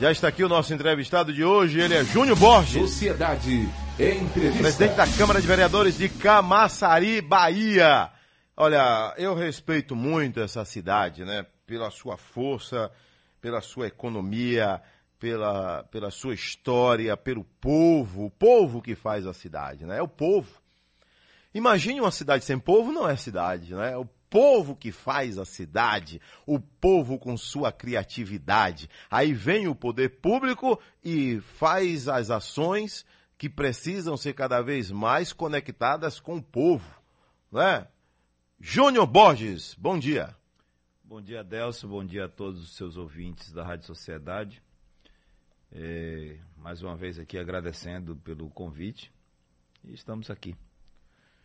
Já 0.00 0.10
está 0.10 0.28
aqui 0.28 0.42
o 0.42 0.48
nosso 0.48 0.72
entrevistado 0.72 1.30
de 1.30 1.44
hoje, 1.44 1.78
ele 1.78 1.92
é 1.92 2.02
Júnior 2.02 2.34
Borges. 2.38 2.90
Sociedade 2.90 3.68
Entrevista. 3.98 4.62
Presidente 4.62 4.94
da 4.94 5.06
Câmara 5.06 5.42
de 5.42 5.46
Vereadores 5.46 5.98
de 5.98 6.08
Camaçari, 6.08 7.20
Bahia. 7.20 8.10
Olha, 8.56 9.12
eu 9.18 9.34
respeito 9.34 9.94
muito 9.94 10.40
essa 10.40 10.64
cidade, 10.64 11.22
né? 11.22 11.44
Pela 11.66 11.90
sua 11.90 12.16
força, 12.16 12.90
pela 13.42 13.60
sua 13.60 13.88
economia, 13.88 14.80
pela, 15.18 15.84
pela 15.90 16.10
sua 16.10 16.32
história, 16.32 17.14
pelo 17.14 17.44
povo, 17.60 18.24
o 18.24 18.30
povo 18.30 18.80
que 18.80 18.94
faz 18.94 19.26
a 19.26 19.34
cidade, 19.34 19.84
né? 19.84 19.98
É 19.98 20.02
o 20.02 20.08
povo. 20.08 20.48
Imagine 21.52 22.00
uma 22.00 22.10
cidade 22.10 22.46
sem 22.46 22.58
povo, 22.58 22.90
não 22.90 23.06
é 23.06 23.16
cidade, 23.16 23.74
né? 23.74 23.92
É 23.92 23.98
o 23.98 24.08
povo 24.30 24.76
que 24.76 24.92
faz 24.92 25.36
a 25.36 25.44
cidade, 25.44 26.20
o 26.46 26.58
povo 26.58 27.18
com 27.18 27.36
sua 27.36 27.72
criatividade. 27.72 28.88
Aí 29.10 29.34
vem 29.34 29.66
o 29.66 29.74
poder 29.74 30.20
público 30.20 30.80
e 31.04 31.40
faz 31.58 32.08
as 32.08 32.30
ações 32.30 33.04
que 33.36 33.50
precisam 33.50 34.16
ser 34.16 34.34
cada 34.34 34.62
vez 34.62 34.90
mais 34.90 35.32
conectadas 35.32 36.20
com 36.20 36.36
o 36.36 36.42
povo, 36.42 36.88
né? 37.50 37.88
Júnior 38.60 39.06
Borges, 39.06 39.74
bom 39.74 39.98
dia. 39.98 40.36
Bom 41.02 41.20
dia, 41.20 41.42
Delcio. 41.42 41.88
Bom 41.88 42.04
dia 42.04 42.26
a 42.26 42.28
todos 42.28 42.62
os 42.62 42.76
seus 42.76 42.96
ouvintes 42.96 43.50
da 43.50 43.64
Rádio 43.64 43.86
Sociedade. 43.86 44.62
É, 45.72 46.36
mais 46.56 46.82
uma 46.82 46.94
vez 46.94 47.18
aqui 47.18 47.36
agradecendo 47.36 48.14
pelo 48.14 48.48
convite. 48.50 49.12
E 49.82 49.92
estamos 49.92 50.30
aqui 50.30 50.54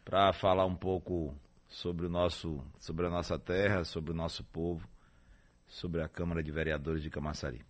para 0.04 0.34
falar 0.34 0.66
um 0.66 0.76
pouco 0.76 1.36
sobre 1.68 2.06
o 2.06 2.10
nosso, 2.10 2.64
sobre 2.80 3.06
a 3.06 3.10
nossa 3.10 3.38
terra, 3.38 3.84
sobre 3.84 4.12
o 4.12 4.16
nosso 4.16 4.44
povo, 4.44 4.88
sobre 5.68 6.02
a 6.02 6.08
Câmara 6.08 6.44
de 6.44 6.52
Vereadores 6.52 7.02
de 7.02 7.10
Camaçari. 7.10 7.62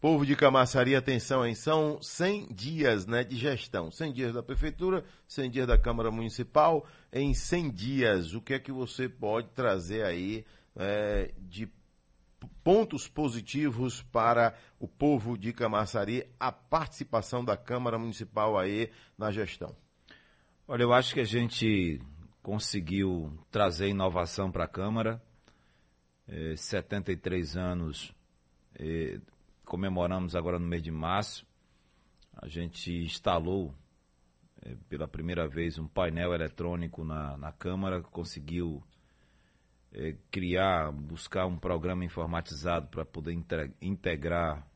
Povo 0.00 0.24
de 0.24 0.36
Camaçari, 0.36 0.94
atenção, 0.94 1.44
hein? 1.44 1.56
São 1.56 2.00
100 2.00 2.54
dias 2.54 3.04
né, 3.04 3.24
de 3.24 3.36
gestão. 3.36 3.90
100 3.90 4.12
dias 4.12 4.32
da 4.32 4.44
Prefeitura, 4.44 5.04
100 5.26 5.50
dias 5.50 5.66
da 5.66 5.76
Câmara 5.76 6.08
Municipal. 6.08 6.86
Em 7.12 7.34
100 7.34 7.70
dias, 7.70 8.32
o 8.32 8.40
que 8.40 8.54
é 8.54 8.60
que 8.60 8.70
você 8.70 9.08
pode 9.08 9.48
trazer 9.48 10.04
aí 10.04 10.44
é, 10.76 11.32
de 11.36 11.68
pontos 12.62 13.08
positivos 13.08 14.00
para 14.00 14.54
o 14.78 14.86
povo 14.86 15.36
de 15.36 15.52
Camaçari, 15.52 16.30
a 16.38 16.52
participação 16.52 17.44
da 17.44 17.56
Câmara 17.56 17.98
Municipal 17.98 18.56
aí 18.56 18.90
na 19.18 19.32
gestão? 19.32 19.74
Olha, 20.68 20.84
eu 20.84 20.92
acho 20.92 21.12
que 21.12 21.20
a 21.20 21.24
gente 21.24 22.00
conseguiu 22.48 23.30
trazer 23.50 23.88
inovação 23.88 24.50
para 24.50 24.64
a 24.64 24.66
Câmara. 24.68 25.22
É, 26.26 26.56
73 26.56 27.58
anos 27.58 28.10
é, 28.74 29.20
comemoramos 29.66 30.34
agora 30.34 30.58
no 30.58 30.66
mês 30.66 30.82
de 30.82 30.90
março. 30.90 31.46
A 32.34 32.48
gente 32.48 32.90
instalou 32.90 33.74
é, 34.62 34.74
pela 34.88 35.06
primeira 35.06 35.46
vez 35.46 35.78
um 35.78 35.86
painel 35.86 36.32
eletrônico 36.32 37.04
na, 37.04 37.36
na 37.36 37.52
Câmara, 37.52 38.00
conseguiu 38.00 38.82
é, 39.92 40.16
criar, 40.30 40.90
buscar 40.90 41.44
um 41.44 41.58
programa 41.58 42.02
informatizado 42.02 42.88
para 42.88 43.04
poder 43.04 43.38
integrar 43.78 44.66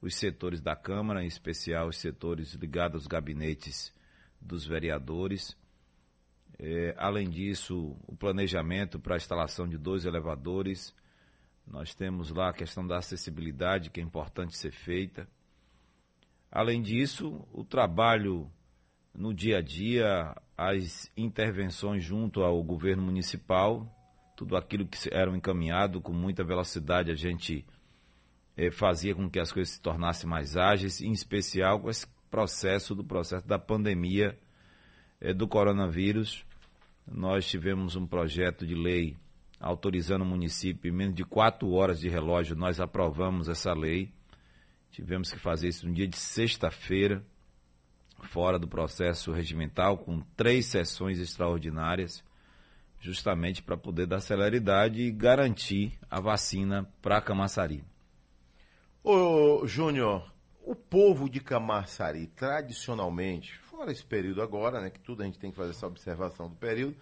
os 0.00 0.14
setores 0.14 0.62
da 0.62 0.74
Câmara, 0.74 1.22
em 1.22 1.26
especial 1.26 1.88
os 1.88 1.98
setores 1.98 2.54
ligados 2.54 3.02
aos 3.02 3.06
gabinetes 3.06 3.94
dos 4.40 4.64
vereadores. 4.64 5.59
É, 6.62 6.94
além 6.98 7.28
disso, 7.28 7.96
o 8.06 8.14
planejamento 8.14 9.00
para 9.00 9.14
a 9.14 9.16
instalação 9.16 9.66
de 9.66 9.78
dois 9.78 10.04
elevadores 10.04 10.94
nós 11.70 11.94
temos 11.94 12.30
lá 12.30 12.48
a 12.48 12.52
questão 12.52 12.84
da 12.84 12.98
acessibilidade, 12.98 13.90
que 13.90 14.00
é 14.00 14.02
importante 14.02 14.56
ser 14.56 14.72
feita. 14.72 15.28
Além 16.50 16.82
disso, 16.82 17.46
o 17.52 17.64
trabalho 17.64 18.50
no 19.14 19.32
dia 19.32 19.58
a 19.58 19.60
dia, 19.62 20.34
as 20.58 21.10
intervenções 21.16 22.02
junto 22.02 22.42
ao 22.42 22.60
governo 22.62 23.04
municipal, 23.04 23.88
tudo 24.36 24.56
aquilo 24.56 24.84
que 24.84 24.98
era 25.12 25.30
encaminhado 25.36 26.00
com 26.00 26.12
muita 26.12 26.42
velocidade, 26.42 27.12
a 27.12 27.14
gente 27.14 27.64
eh, 28.56 28.72
fazia 28.72 29.14
com 29.14 29.30
que 29.30 29.38
as 29.38 29.52
coisas 29.52 29.74
se 29.74 29.80
tornassem 29.80 30.28
mais 30.28 30.56
ágeis, 30.56 31.00
em 31.00 31.12
especial 31.12 31.78
com 31.78 31.88
esse 31.88 32.06
processo 32.28 32.96
do 32.96 33.04
processo 33.04 33.46
da 33.46 33.60
pandemia 33.60 34.36
eh, 35.20 35.32
do 35.32 35.46
coronavírus. 35.46 36.44
Nós 37.06 37.46
tivemos 37.46 37.96
um 37.96 38.06
projeto 38.06 38.66
de 38.66 38.74
lei 38.74 39.16
autorizando 39.60 40.22
o 40.22 40.26
município 40.26 40.88
em 40.88 40.94
menos 40.94 41.14
de 41.14 41.22
quatro 41.22 41.70
horas 41.72 42.00
de 42.00 42.08
relógio, 42.08 42.56
nós 42.56 42.80
aprovamos 42.80 43.48
essa 43.48 43.74
lei. 43.74 44.10
Tivemos 44.90 45.30
que 45.30 45.38
fazer 45.38 45.68
isso 45.68 45.86
no 45.86 45.94
dia 45.94 46.08
de 46.08 46.16
sexta-feira, 46.16 47.22
fora 48.22 48.58
do 48.58 48.66
processo 48.66 49.30
regimental, 49.32 49.98
com 49.98 50.20
três 50.34 50.66
sessões 50.66 51.18
extraordinárias, 51.18 52.24
justamente 52.98 53.62
para 53.62 53.76
poder 53.76 54.06
dar 54.06 54.20
celeridade 54.20 55.02
e 55.02 55.10
garantir 55.10 55.92
a 56.10 56.20
vacina 56.20 56.88
para 57.00 57.20
Camaçari. 57.20 57.84
Ô, 59.04 59.66
Júnior, 59.66 60.30
o 60.62 60.74
povo 60.74 61.28
de 61.28 61.40
Camaçari, 61.40 62.26
tradicionalmente, 62.28 63.58
fora 63.80 63.92
esse 63.92 64.04
período 64.04 64.42
agora, 64.42 64.78
né, 64.78 64.90
que 64.90 65.00
tudo 65.00 65.22
a 65.22 65.24
gente 65.24 65.38
tem 65.38 65.50
que 65.50 65.56
fazer 65.56 65.70
essa 65.70 65.86
observação 65.86 66.50
do 66.50 66.54
período, 66.54 66.94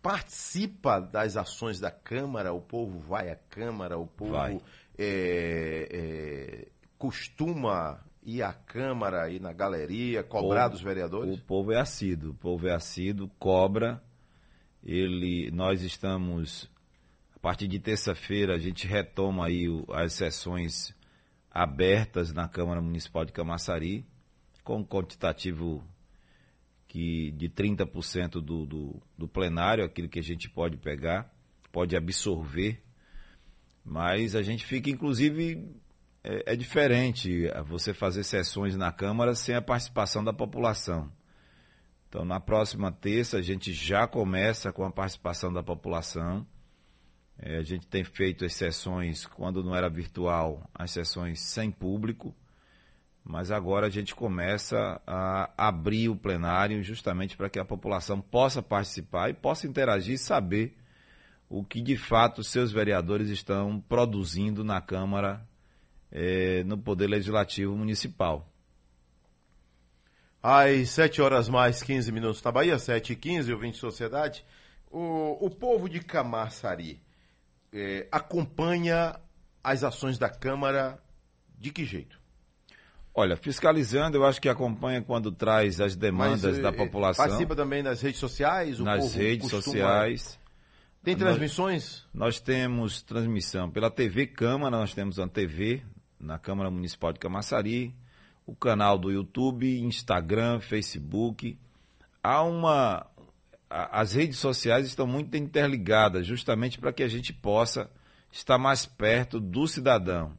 participa 0.00 0.98
das 0.98 1.36
ações 1.36 1.78
da 1.78 1.90
Câmara, 1.90 2.54
o 2.54 2.60
povo 2.60 2.98
vai 2.98 3.28
à 3.28 3.36
Câmara, 3.36 3.98
o 3.98 4.06
povo 4.06 4.62
é, 4.96 5.88
é, 5.90 6.68
costuma 6.96 8.02
ir 8.22 8.42
à 8.42 8.54
Câmara, 8.54 9.28
ir 9.28 9.42
na 9.42 9.52
galeria, 9.52 10.22
cobrar 10.22 10.62
povo, 10.62 10.72
dos 10.72 10.80
vereadores? 10.80 11.38
O 11.38 11.42
povo 11.42 11.72
é 11.72 11.78
assíduo, 11.78 12.30
o 12.30 12.34
povo 12.34 12.66
é 12.66 12.74
assíduo, 12.74 13.30
cobra. 13.38 14.02
Ele, 14.82 15.50
nós 15.50 15.82
estamos, 15.82 16.70
a 17.34 17.38
partir 17.40 17.68
de 17.68 17.78
terça-feira, 17.78 18.54
a 18.54 18.58
gente 18.58 18.86
retoma 18.86 19.48
aí 19.48 19.66
as 19.92 20.14
sessões 20.14 20.94
abertas 21.50 22.32
na 22.32 22.48
Câmara 22.48 22.80
Municipal 22.80 23.26
de 23.26 23.32
Camaçari, 23.32 24.06
com 24.64 24.82
quantitativo 24.82 25.84
que 26.88 27.30
de 27.32 27.48
30% 27.48 28.40
do, 28.40 28.66
do, 28.66 29.02
do 29.16 29.28
plenário, 29.28 29.84
aquilo 29.84 30.08
que 30.08 30.18
a 30.18 30.22
gente 30.22 30.48
pode 30.48 30.76
pegar, 30.76 31.30
pode 31.72 31.96
absorver, 31.96 32.82
mas 33.84 34.34
a 34.34 34.42
gente 34.42 34.64
fica, 34.64 34.90
inclusive, 34.90 35.76
é, 36.24 36.52
é, 36.52 36.56
diferente 36.56 37.48
você 37.66 37.92
fazer 37.92 38.24
sessões 38.24 38.76
na 38.76 38.90
Câmara 38.90 39.34
sem 39.34 39.54
a 39.54 39.62
participação 39.62 40.24
da 40.24 40.32
população. 40.32 41.12
Então, 42.08 42.24
na 42.24 42.40
próxima 42.40 42.90
terça, 42.90 43.38
a 43.38 43.42
gente 43.42 43.72
já 43.72 44.06
começa 44.06 44.72
com 44.72 44.84
a 44.84 44.90
participação 44.90 45.52
da 45.52 45.62
população. 45.62 46.46
É, 47.38 47.58
a 47.58 47.62
gente 47.62 47.86
tem 47.86 48.02
feito 48.04 48.44
as 48.44 48.54
sessões, 48.54 49.26
quando 49.26 49.62
não 49.62 49.74
era 49.74 49.88
virtual, 49.88 50.68
as 50.74 50.90
sessões 50.90 51.40
sem 51.40 51.70
público 51.70 52.34
mas 53.28 53.50
agora 53.50 53.88
a 53.88 53.90
gente 53.90 54.14
começa 54.14 55.02
a 55.04 55.50
abrir 55.58 56.08
o 56.08 56.14
plenário 56.14 56.80
justamente 56.84 57.36
para 57.36 57.50
que 57.50 57.58
a 57.58 57.64
população 57.64 58.20
possa 58.20 58.62
participar 58.62 59.30
e 59.30 59.34
possa 59.34 59.66
interagir 59.66 60.14
e 60.14 60.18
saber 60.18 60.76
o 61.48 61.64
que 61.64 61.80
de 61.80 61.96
fato 61.96 62.44
seus 62.44 62.70
vereadores 62.70 63.28
estão 63.28 63.80
produzindo 63.80 64.62
na 64.62 64.80
Câmara, 64.80 65.44
eh, 66.12 66.62
no 66.66 66.78
Poder 66.78 67.08
Legislativo 67.08 67.76
Municipal. 67.76 68.48
Às 70.40 70.90
7 70.90 71.20
horas 71.20 71.48
mais 71.48 71.82
15 71.82 72.12
minutos 72.12 72.40
na 72.44 72.52
Bahia, 72.52 72.78
7 72.78 73.12
e 73.12 73.16
15, 73.16 73.52
ouvinte 73.52 73.76
Sociedade, 73.76 74.44
o, 74.88 75.46
o 75.46 75.50
povo 75.50 75.88
de 75.88 75.98
Camaçari 75.98 77.02
eh, 77.72 78.06
acompanha 78.12 79.18
as 79.64 79.82
ações 79.82 80.16
da 80.16 80.28
Câmara 80.28 81.02
de 81.58 81.72
que 81.72 81.84
jeito? 81.84 82.24
Olha, 83.18 83.34
fiscalizando, 83.34 84.18
eu 84.18 84.26
acho 84.26 84.38
que 84.38 84.46
acompanha 84.46 85.00
quando 85.00 85.32
traz 85.32 85.80
as 85.80 85.96
demandas 85.96 86.52
Mas, 86.52 86.58
da 86.58 86.68
eh, 86.68 86.72
população. 86.72 87.24
Participa 87.24 87.56
também 87.56 87.82
nas 87.82 88.02
redes 88.02 88.20
sociais? 88.20 88.78
nas 88.78 89.14
redes 89.14 89.50
costuma... 89.50 89.62
sociais. 89.62 90.38
Tem 91.02 91.16
transmissões? 91.16 92.04
Nós, 92.12 92.34
nós, 92.34 92.40
temos 92.40 93.00
transmissão 93.00 93.70
pela 93.70 93.90
TV 93.90 94.26
Câmara, 94.26 94.76
nós 94.76 94.92
temos 94.92 95.16
uma 95.16 95.26
TV 95.26 95.82
na 96.20 96.38
Câmara 96.38 96.70
Municipal 96.70 97.10
de 97.10 97.18
Camaçari, 97.18 97.94
o 98.44 98.54
canal 98.54 98.98
do 98.98 99.10
YouTube, 99.10 99.80
Instagram, 99.80 100.60
Facebook. 100.60 101.58
Há 102.22 102.42
uma. 102.42 103.06
As 103.70 104.12
redes 104.12 104.38
sociais 104.38 104.86
estão 104.86 105.06
muito 105.06 105.34
interligadas, 105.38 106.26
justamente 106.26 106.78
para 106.78 106.92
que 106.92 107.02
a 107.02 107.08
gente 107.08 107.32
possa 107.32 107.90
estar 108.30 108.58
mais 108.58 108.84
perto 108.84 109.40
do 109.40 109.66
cidadão 109.66 110.36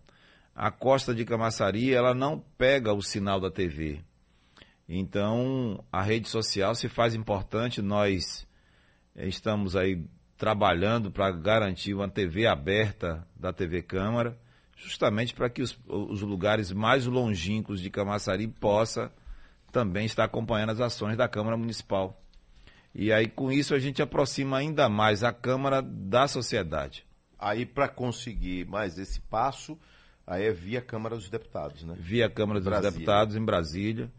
a 0.57 0.71
costa 0.71 1.13
de 1.13 1.24
Camaçari 1.24 1.94
ela 1.94 2.15
não 2.15 2.39
pega 2.57 2.92
o 2.92 3.00
sinal 3.00 3.39
da 3.39 3.51
TV. 3.51 4.00
Então, 4.89 5.83
a 5.92 6.01
rede 6.01 6.27
social 6.27 6.74
se 6.74 6.89
faz 6.89 7.13
importante, 7.13 7.80
nós 7.80 8.48
eh, 9.15 9.27
estamos 9.27 9.75
aí 9.75 10.04
trabalhando 10.36 11.12
para 11.12 11.30
garantir 11.30 11.94
uma 11.94 12.09
TV 12.09 12.48
aberta 12.48 13.27
da 13.36 13.54
TV 13.54 13.83
Câmara, 13.83 14.36
justamente 14.75 15.36
para 15.36 15.48
que 15.48 15.62
os, 15.62 15.77
os 15.86 16.21
lugares 16.21 16.71
mais 16.71 17.06
longínquos 17.06 17.80
de 17.80 17.92
Camaçari 17.92 18.48
possa 18.48 19.12
também 19.71 20.07
estar 20.07 20.24
acompanhando 20.24 20.71
as 20.71 20.81
ações 20.81 21.18
da 21.18 21.27
Câmara 21.27 21.56
Municipal. 21.56 22.19
E 22.95 23.13
aí, 23.13 23.27
com 23.27 23.51
isso, 23.51 23.75
a 23.75 23.80
gente 23.80 24.01
aproxima 24.01 24.57
ainda 24.57 24.89
mais 24.89 25.24
a 25.24 25.31
Câmara 25.31 25.83
da 25.83 26.27
sociedade. 26.27 27.06
Aí, 27.38 27.63
para 27.63 27.88
conseguir 27.88 28.65
mais 28.65 28.98
esse 28.98 29.21
passo, 29.21 29.77
aí 30.27 30.44
é 30.44 30.51
via 30.51 30.81
Câmara 30.81 31.15
dos 31.15 31.29
Deputados, 31.29 31.83
né? 31.83 31.95
Via 31.97 32.29
Câmara 32.29 32.59
dos 32.59 32.68
Brasília. 32.68 32.91
Deputados 32.91 33.35
em 33.35 33.44
Brasília. 33.44 34.12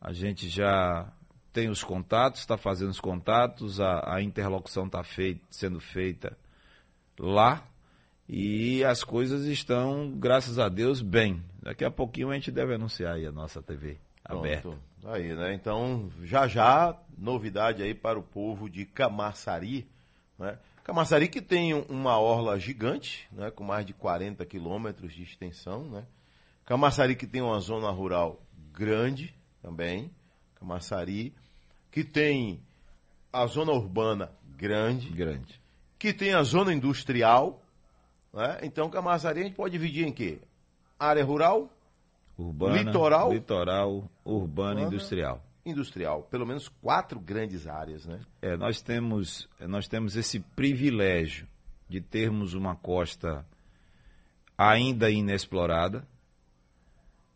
A 0.00 0.12
gente 0.12 0.48
já 0.48 1.12
tem 1.52 1.68
os 1.68 1.82
contatos, 1.82 2.40
está 2.40 2.56
fazendo 2.56 2.90
os 2.90 3.00
contatos, 3.00 3.80
a, 3.80 4.14
a 4.14 4.22
interlocução 4.22 4.86
está 4.86 5.02
sendo 5.50 5.80
feita 5.80 6.38
lá 7.18 7.66
e 8.28 8.84
as 8.84 9.02
coisas 9.02 9.46
estão, 9.46 10.10
graças 10.10 10.58
a 10.58 10.68
Deus, 10.68 11.00
bem. 11.00 11.42
Daqui 11.62 11.84
a 11.84 11.90
pouquinho 11.90 12.30
a 12.30 12.34
gente 12.34 12.50
deve 12.52 12.74
anunciar 12.74 13.14
aí 13.14 13.26
a 13.26 13.32
nossa 13.32 13.62
TV 13.62 13.98
aberta. 14.24 14.62
Pronto. 14.62 14.82
Aí, 15.04 15.34
né? 15.34 15.54
Então, 15.54 16.10
já 16.22 16.48
já, 16.48 16.96
novidade 17.16 17.82
aí 17.82 17.94
para 17.94 18.18
o 18.18 18.22
povo 18.22 18.68
de 18.68 18.84
Camaçari, 18.84 19.88
né? 20.38 20.58
Camaçari 20.86 21.26
que 21.26 21.42
tem 21.42 21.74
uma 21.74 22.16
orla 22.16 22.60
gigante, 22.60 23.26
né? 23.32 23.50
Com 23.50 23.64
mais 23.64 23.84
de 23.84 23.92
40 23.92 24.46
quilômetros 24.46 25.12
de 25.12 25.24
extensão, 25.24 25.82
né? 25.82 26.06
Camaçari 26.64 27.16
que 27.16 27.26
tem 27.26 27.42
uma 27.42 27.58
zona 27.58 27.90
rural 27.90 28.40
grande 28.72 29.34
também. 29.60 30.12
Camaçari 30.54 31.34
que 31.90 32.04
tem 32.04 32.62
a 33.32 33.44
zona 33.46 33.72
urbana 33.72 34.30
grande. 34.56 35.10
Grande. 35.10 35.60
Que 35.98 36.12
tem 36.12 36.34
a 36.34 36.44
zona 36.44 36.72
industrial, 36.72 37.60
né? 38.32 38.60
Então, 38.62 38.88
Camaçari 38.88 39.40
a 39.40 39.42
gente 39.42 39.56
pode 39.56 39.72
dividir 39.72 40.06
em 40.06 40.12
quê? 40.12 40.38
Área 40.96 41.24
rural, 41.24 41.68
Urbana, 42.38 42.80
litoral, 42.80 43.32
litoral 43.32 44.08
urbana 44.24 44.82
e 44.82 44.84
industrial. 44.84 45.42
Industrial, 45.66 46.22
pelo 46.22 46.46
menos 46.46 46.68
quatro 46.68 47.18
grandes 47.18 47.66
áreas, 47.66 48.06
né? 48.06 48.20
É, 48.40 48.56
nós 48.56 48.80
temos, 48.80 49.48
nós 49.60 49.88
temos 49.88 50.16
esse 50.16 50.38
privilégio 50.38 51.48
de 51.88 52.00
termos 52.00 52.54
uma 52.54 52.76
costa 52.76 53.44
ainda 54.56 55.10
inexplorada. 55.10 56.06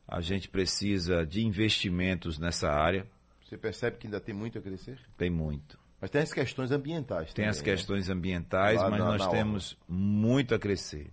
A 0.07 0.21
gente 0.21 0.49
precisa 0.49 1.27
de 1.27 1.45
investimentos 1.45 2.39
nessa 2.39 2.71
área. 2.71 3.07
Você 3.45 3.59
percebe 3.59 3.97
que 3.99 4.07
ainda 4.07 4.21
tem 4.21 4.35
muito 4.35 4.59
a 4.59 4.63
crescer? 4.63 4.99
Tem 5.17 5.29
muito. 5.29 5.79
Mas 6.01 6.11
tem 6.11 6.23
as 6.23 6.33
questões 6.33 6.71
ambientais. 6.71 7.27
Tem 7.27 7.45
também, 7.45 7.51
as 7.51 7.59
né? 7.59 7.65
questões 7.65 8.09
né? 8.09 8.15
ambientais, 8.15 8.81
Lá 8.81 8.91
mas 8.91 9.01
na, 9.01 9.07
nós 9.07 9.21
na 9.23 9.29
temos 9.29 9.77
muito 9.89 10.55
a 10.55 10.59
crescer. 10.59 11.13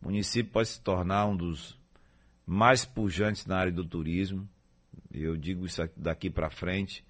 O 0.00 0.06
município 0.06 0.52
pode 0.52 0.68
se 0.68 0.80
tornar 0.80 1.26
um 1.26 1.36
dos 1.36 1.78
mais 2.44 2.84
pujantes 2.84 3.46
na 3.46 3.56
área 3.56 3.72
do 3.72 3.84
turismo. 3.84 4.48
Eu 5.12 5.36
digo 5.36 5.66
isso 5.66 5.82
daqui 5.96 6.30
para 6.30 6.50
frente, 6.50 7.04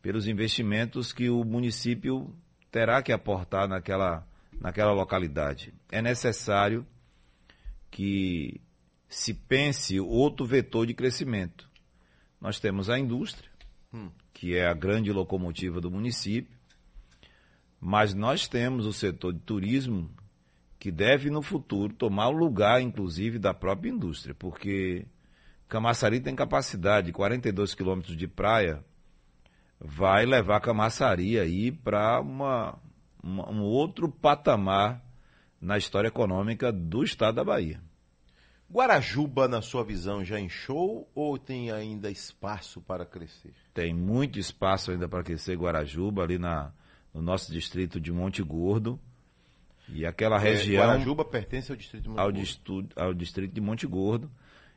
pelos 0.00 0.26
investimentos 0.26 1.12
que 1.12 1.28
o 1.28 1.44
município 1.44 2.34
terá 2.70 3.02
que 3.02 3.12
aportar 3.12 3.68
naquela, 3.68 4.26
naquela 4.60 4.92
localidade. 4.92 5.72
É 5.90 6.00
necessário 6.00 6.86
que 7.90 8.60
se 9.08 9.34
pense 9.34 10.00
outro 10.00 10.46
vetor 10.46 10.86
de 10.86 10.94
crescimento. 10.94 11.68
Nós 12.40 12.58
temos 12.58 12.88
a 12.88 12.98
indústria, 12.98 13.50
hum. 13.92 14.10
que 14.32 14.56
é 14.56 14.66
a 14.66 14.72
grande 14.72 15.12
locomotiva 15.12 15.80
do 15.80 15.90
município, 15.90 16.56
mas 17.78 18.14
nós 18.14 18.48
temos 18.48 18.86
o 18.86 18.92
setor 18.92 19.32
de 19.32 19.40
turismo, 19.40 20.10
que 20.78 20.90
deve 20.90 21.30
no 21.30 21.42
futuro 21.42 21.92
tomar 21.92 22.28
o 22.28 22.36
lugar, 22.36 22.80
inclusive, 22.80 23.38
da 23.38 23.52
própria 23.52 23.90
indústria, 23.90 24.34
porque 24.34 25.06
Camaçari 25.68 26.20
tem 26.20 26.34
capacidade 26.34 27.06
de 27.06 27.12
42 27.12 27.74
quilômetros 27.74 28.16
de 28.16 28.28
praia, 28.28 28.84
vai 29.80 30.26
levar 30.26 30.60
Camaçari 30.60 31.38
aí 31.38 31.72
para 31.72 32.20
uma, 32.20 32.78
uma, 33.22 33.50
um 33.50 33.62
outro 33.62 34.08
patamar 34.08 35.02
na 35.60 35.78
história 35.78 36.08
econômica 36.08 36.72
do 36.72 37.02
estado 37.04 37.36
da 37.36 37.44
Bahia. 37.44 37.80
Guarajuba, 38.72 39.46
na 39.46 39.60
sua 39.60 39.84
visão, 39.84 40.24
já 40.24 40.40
inchou 40.40 41.06
ou 41.14 41.36
tem 41.36 41.70
ainda 41.70 42.10
espaço 42.10 42.80
para 42.80 43.04
crescer? 43.04 43.52
Tem 43.74 43.92
muito 43.92 44.38
espaço 44.38 44.90
ainda 44.90 45.06
para 45.06 45.22
crescer 45.22 45.56
Guarajuba, 45.56 46.22
ali 46.22 46.38
na, 46.38 46.72
no 47.12 47.20
nosso 47.20 47.52
distrito 47.52 48.00
de 48.00 48.10
Monte 48.10 48.42
Gordo. 48.42 48.98
E 49.88 50.06
aquela 50.06 50.36
é, 50.36 50.38
região. 50.38 50.86
Guarajuba 50.86 51.22
pertence 51.22 51.70
ao 51.70 51.76
distrito 51.76 52.04
de 52.04 52.08
Monte 52.08 52.20
ao 52.20 52.32
Gordo. 52.32 52.88
Ao 52.96 53.12
distrito 53.12 53.52
de 53.52 53.60
Monte 53.60 53.86
Gordo. 53.86 54.30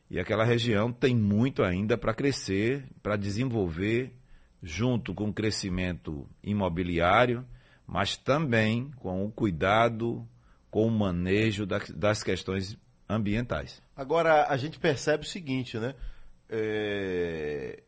E 0.10 0.20
aquela 0.20 0.44
região 0.44 0.92
tem 0.92 1.16
muito 1.16 1.64
ainda 1.64 1.98
para 1.98 2.14
crescer, 2.14 2.88
para 3.02 3.16
desenvolver, 3.16 4.14
junto 4.62 5.14
com 5.14 5.30
o 5.30 5.34
crescimento 5.34 6.28
imobiliário, 6.44 7.46
mas 7.88 8.18
também 8.18 8.92
com 8.98 9.26
o 9.26 9.32
cuidado, 9.32 10.28
com 10.70 10.88
o 10.88 10.92
manejo 10.92 11.66
das, 11.66 12.24
questões 12.24 12.78
ambientais. 13.10 13.82
Agora, 13.96 14.48
a 14.48 14.58
gente 14.58 14.80
percebe 14.80 15.24
o 15.24 15.28
seguinte, 15.28 15.78
né? 15.78 15.96
É... 16.50 17.82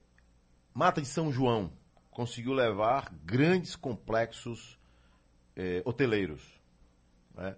Mata 0.74 1.02
de 1.02 1.08
São 1.08 1.32
João 1.32 1.72
conseguiu 2.12 2.54
levar 2.54 3.12
grandes 3.24 3.76
complexos 3.76 4.78
é, 5.56 5.82
hoteleiros 5.86 6.58
né? 7.38 7.56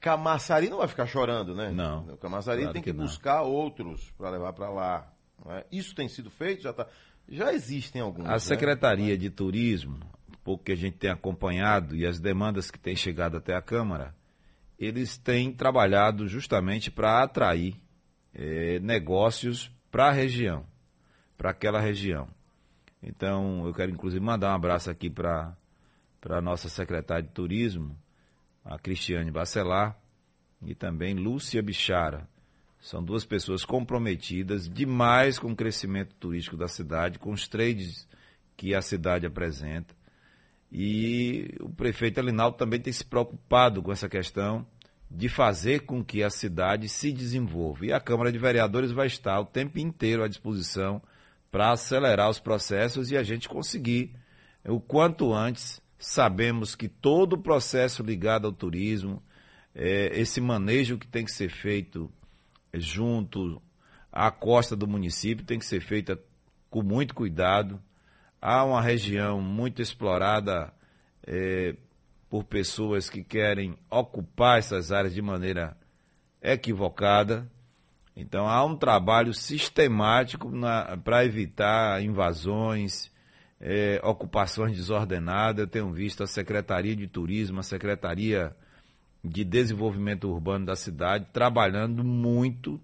Camaçari 0.00 0.70
não 0.70 0.78
vai 0.78 0.88
ficar 0.88 1.06
chorando, 1.06 1.54
né? 1.54 1.70
Não. 1.70 2.04
O 2.08 2.16
Camaçari 2.16 2.62
claro 2.62 2.72
tem 2.72 2.82
que, 2.82 2.92
que 2.92 2.96
buscar 2.96 3.42
outros 3.42 4.10
para 4.16 4.30
levar 4.30 4.52
para 4.54 4.70
lá. 4.70 5.12
Né? 5.44 5.64
Isso 5.70 5.94
tem 5.94 6.08
sido 6.08 6.30
feito, 6.30 6.62
já, 6.62 6.72
tá, 6.72 6.86
já 7.28 7.52
existem 7.52 8.00
alguns. 8.00 8.26
A 8.26 8.32
né? 8.32 8.38
Secretaria 8.38 9.16
de 9.16 9.28
Turismo, 9.28 10.00
pouco 10.42 10.64
que 10.64 10.72
a 10.72 10.76
gente 10.76 10.96
tem 10.96 11.10
acompanhado 11.10 11.94
e 11.94 12.06
as 12.06 12.18
demandas 12.18 12.70
que 12.70 12.78
têm 12.78 12.96
chegado 12.96 13.36
até 13.36 13.54
a 13.54 13.60
Câmara, 13.60 14.14
eles 14.78 15.18
têm 15.18 15.52
trabalhado 15.52 16.26
justamente 16.26 16.90
para 16.90 17.22
atrair 17.22 17.76
é, 18.32 18.80
negócios 18.80 19.70
para 19.90 20.08
a 20.08 20.12
região, 20.12 20.64
para 21.36 21.50
aquela 21.50 21.78
região. 21.78 22.26
Então, 23.02 23.66
eu 23.66 23.74
quero 23.74 23.90
inclusive 23.90 24.24
mandar 24.24 24.52
um 24.52 24.54
abraço 24.54 24.90
aqui 24.90 25.10
para 25.10 25.54
a 26.28 26.40
nossa 26.40 26.70
secretária 26.70 27.22
de 27.22 27.30
Turismo, 27.30 27.96
a 28.64 28.78
Cristiane 28.78 29.30
Bacelar 29.30 29.98
e 30.62 30.74
também 30.74 31.14
Lúcia 31.14 31.62
Bichara. 31.62 32.28
São 32.80 33.02
duas 33.02 33.24
pessoas 33.24 33.64
comprometidas 33.64 34.68
demais 34.68 35.38
com 35.38 35.52
o 35.52 35.56
crescimento 35.56 36.14
turístico 36.14 36.56
da 36.56 36.68
cidade, 36.68 37.18
com 37.18 37.30
os 37.30 37.46
trades 37.46 38.08
que 38.56 38.74
a 38.74 38.80
cidade 38.80 39.26
apresenta. 39.26 39.94
E 40.72 41.54
o 41.60 41.68
prefeito 41.68 42.20
Alinaldo 42.20 42.56
também 42.56 42.80
tem 42.80 42.92
se 42.92 43.04
preocupado 43.04 43.82
com 43.82 43.92
essa 43.92 44.08
questão 44.08 44.66
de 45.10 45.28
fazer 45.28 45.80
com 45.80 46.04
que 46.04 46.22
a 46.22 46.30
cidade 46.30 46.88
se 46.88 47.12
desenvolva. 47.12 47.84
E 47.84 47.92
a 47.92 48.00
Câmara 48.00 48.30
de 48.30 48.38
Vereadores 48.38 48.92
vai 48.92 49.08
estar 49.08 49.40
o 49.40 49.44
tempo 49.44 49.78
inteiro 49.78 50.22
à 50.22 50.28
disposição 50.28 51.02
para 51.50 51.72
acelerar 51.72 52.30
os 52.30 52.38
processos 52.38 53.10
e 53.10 53.16
a 53.16 53.22
gente 53.22 53.48
conseguir 53.48 54.14
o 54.64 54.80
quanto 54.80 55.34
antes 55.34 55.82
Sabemos 56.02 56.74
que 56.74 56.88
todo 56.88 57.34
o 57.34 57.38
processo 57.38 58.02
ligado 58.02 58.46
ao 58.46 58.52
turismo, 58.54 59.22
é, 59.74 60.18
esse 60.18 60.40
manejo 60.40 60.96
que 60.96 61.06
tem 61.06 61.26
que 61.26 61.30
ser 61.30 61.50
feito 61.50 62.10
junto 62.72 63.60
à 64.10 64.30
costa 64.30 64.74
do 64.74 64.88
município, 64.88 65.44
tem 65.44 65.58
que 65.58 65.66
ser 65.66 65.82
feita 65.82 66.18
com 66.70 66.82
muito 66.82 67.14
cuidado. 67.14 67.78
Há 68.40 68.64
uma 68.64 68.80
região 68.80 69.42
muito 69.42 69.82
explorada 69.82 70.72
é, 71.26 71.76
por 72.30 72.44
pessoas 72.44 73.10
que 73.10 73.22
querem 73.22 73.76
ocupar 73.90 74.58
essas 74.58 74.90
áreas 74.90 75.12
de 75.12 75.20
maneira 75.20 75.76
equivocada. 76.40 77.46
Então 78.16 78.48
há 78.48 78.64
um 78.64 78.74
trabalho 78.74 79.34
sistemático 79.34 80.50
para 81.04 81.26
evitar 81.26 82.02
invasões, 82.02 83.12
é, 83.60 84.00
ocupações 84.02 84.76
desordenadas. 84.76 85.60
Eu 85.60 85.68
tenho 85.68 85.92
visto 85.92 86.22
a 86.22 86.26
Secretaria 86.26 86.96
de 86.96 87.06
Turismo, 87.06 87.60
a 87.60 87.62
Secretaria 87.62 88.56
de 89.22 89.44
Desenvolvimento 89.44 90.28
Urbano 90.30 90.66
da 90.66 90.76
cidade 90.76 91.26
trabalhando 91.32 92.02
muito 92.02 92.80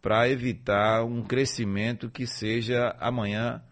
para 0.00 0.28
evitar 0.28 1.04
um 1.04 1.22
crescimento 1.22 2.10
que 2.10 2.26
seja 2.26 2.96
amanhã 2.98 3.62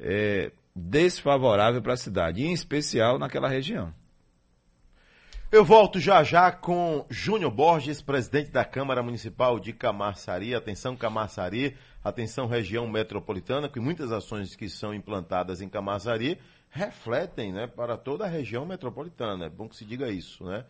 é, 0.00 0.50
desfavorável 0.74 1.80
para 1.80 1.92
a 1.92 1.96
cidade, 1.96 2.44
em 2.44 2.52
especial 2.52 3.18
naquela 3.18 3.48
região. 3.48 3.94
Eu 5.52 5.64
volto 5.64 6.00
já 6.00 6.24
já 6.24 6.50
com 6.50 7.06
Júnior 7.08 7.52
Borges, 7.52 8.02
presidente 8.02 8.50
da 8.50 8.64
Câmara 8.64 9.00
Municipal 9.00 9.60
de 9.60 9.72
Camaçari. 9.72 10.54
Atenção, 10.54 10.96
Camaçari, 10.96 11.76
atenção, 12.08 12.46
região 12.46 12.86
metropolitana, 12.86 13.68
que 13.68 13.80
muitas 13.80 14.12
ações 14.12 14.54
que 14.54 14.68
são 14.68 14.94
implantadas 14.94 15.60
em 15.60 15.68
Camaçari 15.68 16.38
refletem 16.70 17.52
né, 17.52 17.66
para 17.66 17.96
toda 17.96 18.24
a 18.24 18.28
região 18.28 18.64
metropolitana. 18.64 19.46
É 19.46 19.48
bom 19.48 19.68
que 19.68 19.76
se 19.76 19.84
diga 19.84 20.10
isso, 20.10 20.44
né? 20.44 20.64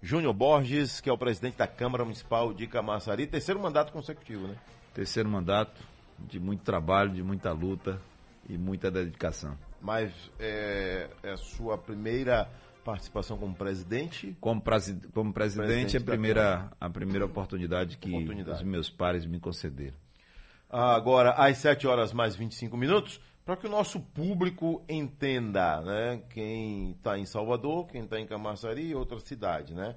Júnior 0.00 0.34
Borges, 0.34 1.00
que 1.00 1.08
é 1.08 1.12
o 1.12 1.18
presidente 1.18 1.56
da 1.56 1.66
Câmara 1.66 2.04
Municipal 2.04 2.52
de 2.52 2.66
Camaçari, 2.66 3.26
terceiro 3.26 3.60
mandato 3.60 3.92
consecutivo, 3.92 4.46
né? 4.46 4.56
Terceiro 4.92 5.28
mandato 5.28 5.80
de 6.18 6.38
muito 6.38 6.62
trabalho, 6.62 7.10
de 7.10 7.22
muita 7.22 7.52
luta 7.52 8.00
e 8.48 8.56
muita 8.56 8.90
dedicação. 8.90 9.56
Mas 9.80 10.12
é, 10.38 11.08
é 11.22 11.32
a 11.32 11.36
sua 11.36 11.76
primeira 11.76 12.48
participação 12.84 13.36
como 13.38 13.54
presidente? 13.54 14.36
Como, 14.40 14.60
presi 14.60 14.94
como 15.12 15.32
presidente, 15.32 15.66
presidente, 15.66 15.96
é 15.96 16.00
a 16.00 16.02
primeira, 16.02 16.70
a 16.78 16.90
primeira 16.90 17.24
oportunidade 17.24 17.96
que 17.96 18.10
oportunidade. 18.10 18.58
os 18.58 18.62
meus 18.62 18.90
pares 18.90 19.24
me 19.24 19.40
concederam. 19.40 19.96
Agora, 20.76 21.30
às 21.34 21.58
7 21.58 21.86
horas 21.86 22.12
mais 22.12 22.34
25 22.34 22.76
minutos, 22.76 23.20
para 23.44 23.56
que 23.56 23.64
o 23.64 23.70
nosso 23.70 24.00
público 24.00 24.84
entenda, 24.88 25.80
né? 25.82 26.24
Quem 26.30 26.90
está 26.90 27.16
em 27.16 27.24
Salvador, 27.24 27.86
quem 27.86 28.02
está 28.02 28.18
em 28.18 28.26
Camaçari 28.26 28.88
e 28.88 28.92
outra 28.92 29.20
cidade, 29.20 29.72
né? 29.72 29.94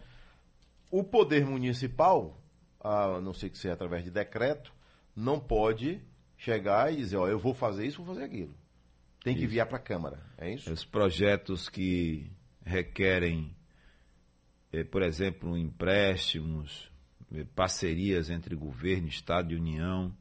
O 0.92 1.04
poder 1.04 1.44
municipal, 1.48 2.40
a 2.80 3.20
não 3.20 3.34
sei 3.34 3.50
que 3.50 3.58
seja 3.58 3.74
através 3.74 4.04
de 4.04 4.12
decreto, 4.12 4.72
não 5.16 5.40
pode 5.40 6.00
chegar 6.38 6.94
e 6.94 6.98
dizer, 6.98 7.18
ó, 7.18 7.28
eu 7.28 7.40
vou 7.40 7.56
fazer 7.56 7.88
isso, 7.88 8.04
vou 8.04 8.14
fazer 8.14 8.26
aquilo. 8.26 8.54
Tem 9.24 9.36
que 9.36 9.46
enviar 9.46 9.66
para 9.66 9.78
a 9.78 9.82
Câmara, 9.82 10.24
é 10.38 10.54
isso? 10.54 10.72
Os 10.72 10.86
projetos 10.86 11.70
que 11.70 12.32
requerem, 12.64 13.52
eh, 14.72 14.84
por 14.84 15.02
exemplo, 15.02 15.58
empréstimos, 15.58 16.92
eh, 17.34 17.48
parcerias 17.56 18.30
entre 18.30 18.56
governo, 18.56 19.08
Estado 19.08 19.52
e 19.52 19.56
União, 19.56 20.16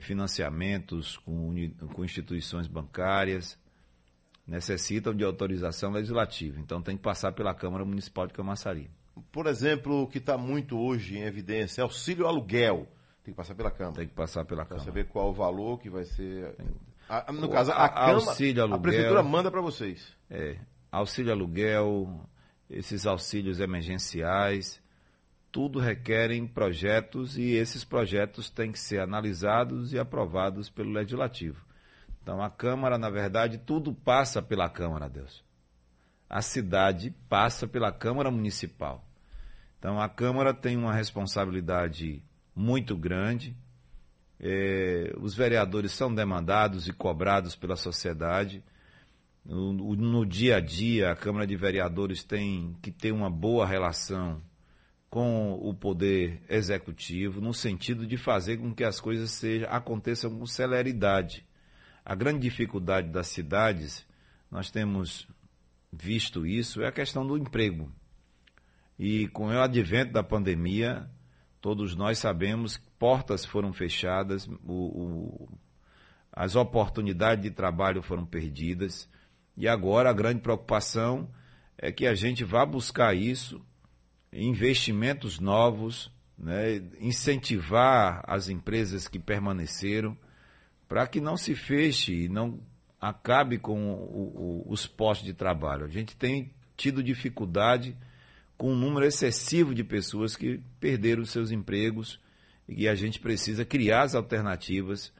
financiamentos 0.00 1.16
com, 1.18 1.54
com 1.94 2.04
instituições 2.04 2.66
bancárias, 2.66 3.58
necessitam 4.46 5.14
de 5.14 5.24
autorização 5.24 5.90
legislativa. 5.90 6.58
Então 6.60 6.82
tem 6.82 6.96
que 6.96 7.02
passar 7.02 7.32
pela 7.32 7.54
Câmara 7.54 7.84
Municipal 7.84 8.26
de 8.26 8.32
Camaçari. 8.32 8.90
Por 9.32 9.46
exemplo, 9.46 10.02
o 10.02 10.06
que 10.06 10.18
está 10.18 10.38
muito 10.38 10.78
hoje 10.78 11.18
em 11.18 11.22
evidência 11.22 11.80
é 11.80 11.84
auxílio 11.84 12.26
aluguel. 12.26 12.86
Tem 13.24 13.32
que 13.32 13.36
passar 13.36 13.54
pela 13.54 13.70
Câmara. 13.70 13.96
Tem 13.96 14.08
que 14.08 14.14
passar 14.14 14.44
pela 14.44 14.62
pra 14.62 14.76
Câmara. 14.76 14.84
saber 14.86 15.04
qual 15.06 15.30
o 15.30 15.32
valor 15.34 15.78
que 15.78 15.90
vai 15.90 16.04
ser. 16.04 16.54
Tem... 16.54 16.66
A, 17.08 17.32
no 17.32 17.46
o, 17.46 17.50
caso, 17.50 17.72
a, 17.72 17.84
a 17.84 17.88
Câmara, 17.88 18.12
auxílio 18.14 18.62
aluguel, 18.62 18.78
a 18.78 18.82
Prefeitura 18.82 19.22
manda 19.22 19.50
para 19.50 19.60
vocês. 19.60 20.14
É, 20.30 20.58
auxílio 20.90 21.32
aluguel, 21.32 22.20
esses 22.70 23.06
auxílios 23.06 23.60
emergenciais, 23.60 24.80
tudo 25.50 25.78
requerem 25.78 26.46
projetos 26.46 27.38
e 27.38 27.52
esses 27.52 27.84
projetos 27.84 28.50
têm 28.50 28.70
que 28.70 28.78
ser 28.78 29.00
analisados 29.00 29.92
e 29.92 29.98
aprovados 29.98 30.68
pelo 30.68 30.90
Legislativo. 30.90 31.64
Então 32.22 32.42
a 32.42 32.50
Câmara, 32.50 32.98
na 32.98 33.08
verdade, 33.08 33.58
tudo 33.58 33.92
passa 33.92 34.42
pela 34.42 34.68
Câmara, 34.68 35.08
Deus. 35.08 35.42
A 36.28 36.42
cidade 36.42 37.14
passa 37.28 37.66
pela 37.66 37.90
Câmara 37.90 38.30
Municipal. 38.30 39.02
Então 39.78 39.98
a 40.00 40.08
Câmara 40.08 40.52
tem 40.52 40.76
uma 40.76 40.92
responsabilidade 40.92 42.22
muito 42.54 42.96
grande. 42.96 43.56
É, 44.38 45.14
os 45.20 45.34
vereadores 45.34 45.92
são 45.92 46.14
demandados 46.14 46.86
e 46.86 46.92
cobrados 46.92 47.56
pela 47.56 47.76
sociedade. 47.76 48.62
No, 49.44 49.72
no, 49.72 50.26
dia 50.26 50.56
a 50.56 50.60
dia, 50.60 51.10
a 51.10 51.16
Câmara 51.16 51.46
de 51.46 51.56
Vereadores 51.56 52.22
tem 52.22 52.76
que 52.82 52.90
ter 52.90 53.12
uma 53.12 53.30
boa 53.30 53.66
relação 53.66 54.42
com 55.10 55.54
o 55.54 55.72
poder 55.72 56.42
executivo, 56.48 57.40
no 57.40 57.54
sentido 57.54 58.06
de 58.06 58.16
fazer 58.16 58.58
com 58.58 58.74
que 58.74 58.84
as 58.84 59.00
coisas 59.00 59.30
sejam, 59.30 59.68
aconteçam 59.70 60.38
com 60.38 60.46
celeridade. 60.46 61.46
A 62.04 62.14
grande 62.14 62.40
dificuldade 62.40 63.08
das 63.08 63.28
cidades, 63.28 64.06
nós 64.50 64.70
temos 64.70 65.26
visto 65.92 66.46
isso, 66.46 66.82
é 66.82 66.86
a 66.86 66.92
questão 66.92 67.26
do 67.26 67.38
emprego. 67.38 67.90
E 68.98 69.28
com 69.28 69.46
o 69.48 69.60
advento 69.60 70.12
da 70.12 70.22
pandemia, 70.22 71.08
todos 71.60 71.96
nós 71.96 72.18
sabemos 72.18 72.76
que 72.76 72.90
portas 72.98 73.44
foram 73.44 73.72
fechadas, 73.72 74.46
o, 74.46 74.72
o, 74.72 75.48
as 76.32 76.54
oportunidades 76.54 77.42
de 77.42 77.50
trabalho 77.50 78.02
foram 78.02 78.26
perdidas, 78.26 79.08
e 79.56 79.66
agora 79.66 80.10
a 80.10 80.14
grande 80.14 80.40
preocupação 80.40 81.30
é 81.78 81.90
que 81.90 82.06
a 82.06 82.14
gente 82.14 82.44
vá 82.44 82.66
buscar 82.66 83.14
isso 83.14 83.64
investimentos 84.32 85.38
novos, 85.38 86.10
né, 86.38 86.82
incentivar 87.00 88.22
as 88.26 88.48
empresas 88.48 89.08
que 89.08 89.18
permaneceram, 89.18 90.16
para 90.88 91.06
que 91.06 91.20
não 91.20 91.36
se 91.36 91.54
feche 91.54 92.24
e 92.24 92.28
não 92.28 92.60
acabe 93.00 93.58
com 93.58 93.92
o, 93.92 94.64
o, 94.66 94.72
os 94.72 94.86
postos 94.86 95.26
de 95.26 95.34
trabalho. 95.34 95.84
A 95.84 95.88
gente 95.88 96.16
tem 96.16 96.50
tido 96.76 97.02
dificuldade 97.02 97.96
com 98.56 98.72
um 98.72 98.76
número 98.76 99.06
excessivo 99.06 99.74
de 99.74 99.84
pessoas 99.84 100.36
que 100.36 100.60
perderam 100.80 101.24
seus 101.24 101.50
empregos 101.50 102.20
e 102.68 102.88
a 102.88 102.94
gente 102.94 103.20
precisa 103.20 103.64
criar 103.64 104.02
as 104.02 104.14
alternativas 104.14 105.12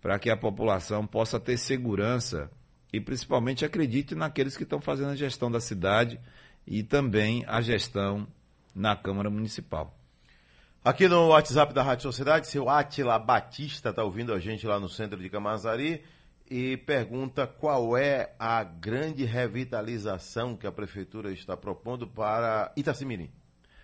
para 0.00 0.18
que 0.18 0.30
a 0.30 0.36
população 0.36 1.06
possa 1.06 1.40
ter 1.40 1.56
segurança 1.56 2.50
e 2.92 3.00
principalmente 3.00 3.64
acredite 3.64 4.14
naqueles 4.14 4.56
que 4.56 4.62
estão 4.62 4.80
fazendo 4.80 5.10
a 5.10 5.16
gestão 5.16 5.50
da 5.50 5.60
cidade 5.60 6.20
e 6.66 6.82
também 6.82 7.44
a 7.46 7.60
gestão 7.60 8.26
na 8.74 8.96
Câmara 8.96 9.30
Municipal. 9.30 9.96
Aqui 10.84 11.08
no 11.08 11.28
WhatsApp 11.28 11.72
da 11.72 11.82
Rádio 11.82 12.02
Sociedade, 12.02 12.46
seu 12.46 12.68
Atila 12.68 13.18
Batista 13.18 13.88
está 13.88 14.04
ouvindo 14.04 14.34
a 14.34 14.38
gente 14.38 14.66
lá 14.66 14.78
no 14.78 14.88
centro 14.88 15.18
de 15.18 15.30
Camazari 15.30 16.02
e 16.50 16.76
pergunta 16.76 17.46
qual 17.46 17.96
é 17.96 18.34
a 18.38 18.62
grande 18.62 19.24
revitalização 19.24 20.56
que 20.56 20.66
a 20.66 20.72
Prefeitura 20.72 21.32
está 21.32 21.56
propondo 21.56 22.06
para 22.06 22.70
Itacimirim. 22.76 23.30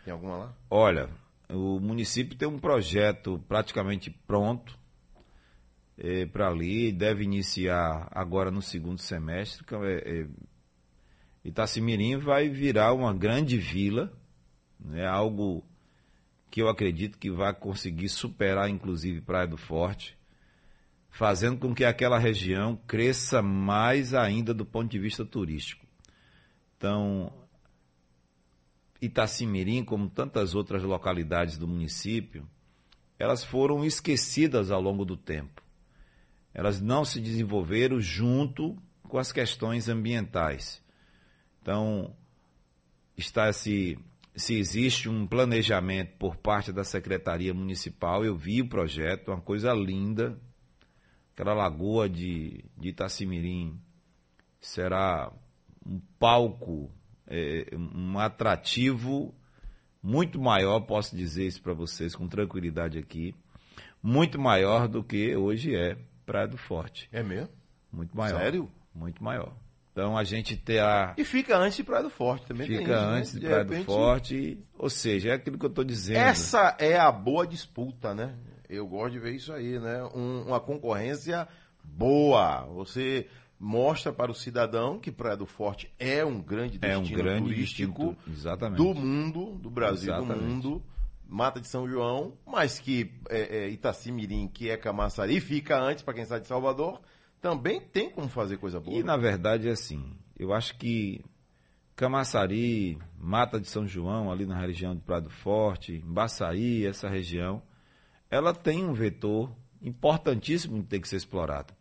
Tem 0.04 0.12
alguma 0.12 0.36
lá? 0.36 0.54
Olha, 0.68 1.08
o 1.48 1.80
município 1.80 2.36
tem 2.36 2.46
um 2.46 2.58
projeto 2.58 3.42
praticamente 3.48 4.10
pronto 4.10 4.78
é, 5.96 6.26
para 6.26 6.48
ali, 6.48 6.92
deve 6.92 7.24
iniciar 7.24 8.08
agora 8.10 8.50
no 8.50 8.60
segundo 8.60 9.00
semestre. 9.00 9.64
É, 9.86 10.20
é, 10.20 10.26
Itacimirim 11.44 12.18
vai 12.18 12.50
virar 12.50 12.92
uma 12.92 13.14
grande 13.14 13.56
vila 13.56 14.12
é 14.92 15.06
algo 15.06 15.64
que 16.50 16.60
eu 16.60 16.68
acredito 16.68 17.18
que 17.18 17.30
vai 17.30 17.54
conseguir 17.54 18.08
superar, 18.08 18.68
inclusive, 18.68 19.20
Praia 19.20 19.46
do 19.46 19.56
Forte, 19.56 20.18
fazendo 21.08 21.58
com 21.58 21.74
que 21.74 21.84
aquela 21.84 22.18
região 22.18 22.76
cresça 22.86 23.40
mais 23.40 24.14
ainda 24.14 24.52
do 24.52 24.64
ponto 24.64 24.90
de 24.90 24.98
vista 24.98 25.24
turístico. 25.24 25.86
Então, 26.76 27.32
Itacimirim, 29.00 29.84
como 29.84 30.08
tantas 30.08 30.54
outras 30.54 30.82
localidades 30.82 31.56
do 31.56 31.68
município, 31.68 32.48
elas 33.18 33.44
foram 33.44 33.84
esquecidas 33.84 34.70
ao 34.70 34.80
longo 34.80 35.04
do 35.04 35.16
tempo. 35.16 35.62
Elas 36.52 36.80
não 36.80 37.04
se 37.04 37.20
desenvolveram 37.20 38.00
junto 38.00 38.76
com 39.02 39.18
as 39.18 39.30
questões 39.30 39.88
ambientais. 39.88 40.82
Então, 41.60 42.16
está 43.16 43.52
se 43.52 43.98
se 44.34 44.54
existe 44.54 45.08
um 45.08 45.26
planejamento 45.26 46.16
por 46.18 46.36
parte 46.36 46.72
da 46.72 46.84
Secretaria 46.84 47.52
Municipal. 47.52 48.24
Eu 48.24 48.36
vi 48.36 48.62
o 48.62 48.68
projeto, 48.68 49.28
uma 49.28 49.40
coisa 49.40 49.72
linda. 49.72 50.38
Aquela 51.32 51.54
lagoa 51.54 52.08
de, 52.08 52.64
de 52.76 52.90
Itacimirim 52.90 53.80
será 54.60 55.32
um 55.84 56.00
palco, 56.18 56.90
é, 57.26 57.66
um 57.74 58.18
atrativo 58.18 59.34
muito 60.02 60.40
maior, 60.40 60.80
posso 60.80 61.16
dizer 61.16 61.46
isso 61.46 61.62
para 61.62 61.74
vocês 61.74 62.14
com 62.14 62.28
tranquilidade 62.28 62.98
aqui, 62.98 63.34
muito 64.02 64.40
maior 64.40 64.88
do 64.88 65.04
que 65.04 65.36
hoje 65.36 65.74
é 65.74 65.96
Praia 66.24 66.48
do 66.48 66.56
Forte. 66.56 67.08
É 67.12 67.22
mesmo? 67.22 67.50
Muito 67.92 68.16
maior. 68.16 68.38
Sério? 68.38 68.70
Muito 68.94 69.22
maior. 69.22 69.54
Então 69.92 70.16
a 70.16 70.24
gente 70.24 70.56
ter 70.56 70.80
a. 70.80 71.14
E 71.16 71.24
fica 71.24 71.58
antes 71.58 71.76
de 71.76 71.84
Praia 71.84 72.02
do 72.02 72.10
Forte 72.10 72.46
também. 72.46 72.66
Fica 72.66 72.82
isso, 72.82 72.90
né? 72.90 72.96
antes 72.96 73.34
né? 73.34 73.40
de, 73.40 73.40
de 73.40 73.46
Praia 73.46 73.62
repente... 73.62 73.80
do 73.80 73.84
Forte. 73.84 74.58
Ou 74.78 74.90
seja, 74.90 75.30
é 75.30 75.32
aquilo 75.34 75.58
que 75.58 75.64
eu 75.64 75.70
estou 75.70 75.84
dizendo. 75.84 76.18
Essa 76.18 76.76
é 76.78 76.96
a 76.96 77.10
boa 77.10 77.46
disputa, 77.46 78.14
né? 78.14 78.34
Eu 78.68 78.86
gosto 78.86 79.12
de 79.12 79.18
ver 79.18 79.34
isso 79.34 79.52
aí, 79.52 79.78
né? 79.80 80.02
Um, 80.14 80.42
uma 80.46 80.60
concorrência 80.60 81.48
boa. 81.82 82.66
Você 82.66 83.26
mostra 83.58 84.12
para 84.12 84.30
o 84.30 84.34
cidadão 84.34 84.98
que 84.98 85.10
Praia 85.10 85.36
do 85.36 85.44
Forte 85.44 85.92
é 85.98 86.24
um 86.24 86.40
grande 86.40 86.78
destino 86.78 86.94
é 86.94 86.98
um 86.98 87.22
grande 87.22 87.48
turístico 87.48 88.16
do 88.76 88.94
mundo, 88.94 89.58
do 89.58 89.70
Brasil, 89.70 90.14
exatamente. 90.14 90.38
do 90.38 90.44
mundo. 90.44 90.82
Mata 91.32 91.60
de 91.60 91.68
São 91.68 91.88
João, 91.88 92.36
mas 92.44 92.80
que 92.80 93.12
é, 93.28 93.58
é, 93.58 93.68
Itacimirim, 93.68 94.48
que 94.48 94.68
é 94.68 94.76
Camaçari, 94.76 95.40
fica 95.40 95.80
antes 95.80 96.02
para 96.02 96.14
quem 96.14 96.24
está 96.24 96.40
de 96.40 96.46
Salvador 96.48 97.00
também 97.40 97.80
tem 97.80 98.10
como 98.10 98.28
fazer 98.28 98.58
coisa 98.58 98.80
boa. 98.80 98.96
E 98.96 99.02
na 99.02 99.16
verdade 99.16 99.68
é 99.68 99.72
assim, 99.72 100.12
eu 100.38 100.52
acho 100.52 100.76
que 100.76 101.24
Camaçari, 101.96 102.98
Mata 103.18 103.60
de 103.60 103.68
São 103.68 103.86
João, 103.86 104.30
ali 104.32 104.46
na 104.46 104.58
região 104.58 104.94
de 104.94 105.02
Prado 105.02 105.28
Forte, 105.28 106.02
Baçaí, 106.04 106.86
essa 106.86 107.08
região, 107.08 107.62
ela 108.30 108.54
tem 108.54 108.84
um 108.84 108.92
vetor 108.92 109.50
importantíssimo 109.82 110.82
que 110.82 110.88
tem 110.88 111.00
que 111.00 111.08
ser 111.08 111.16
explorado. 111.16 111.74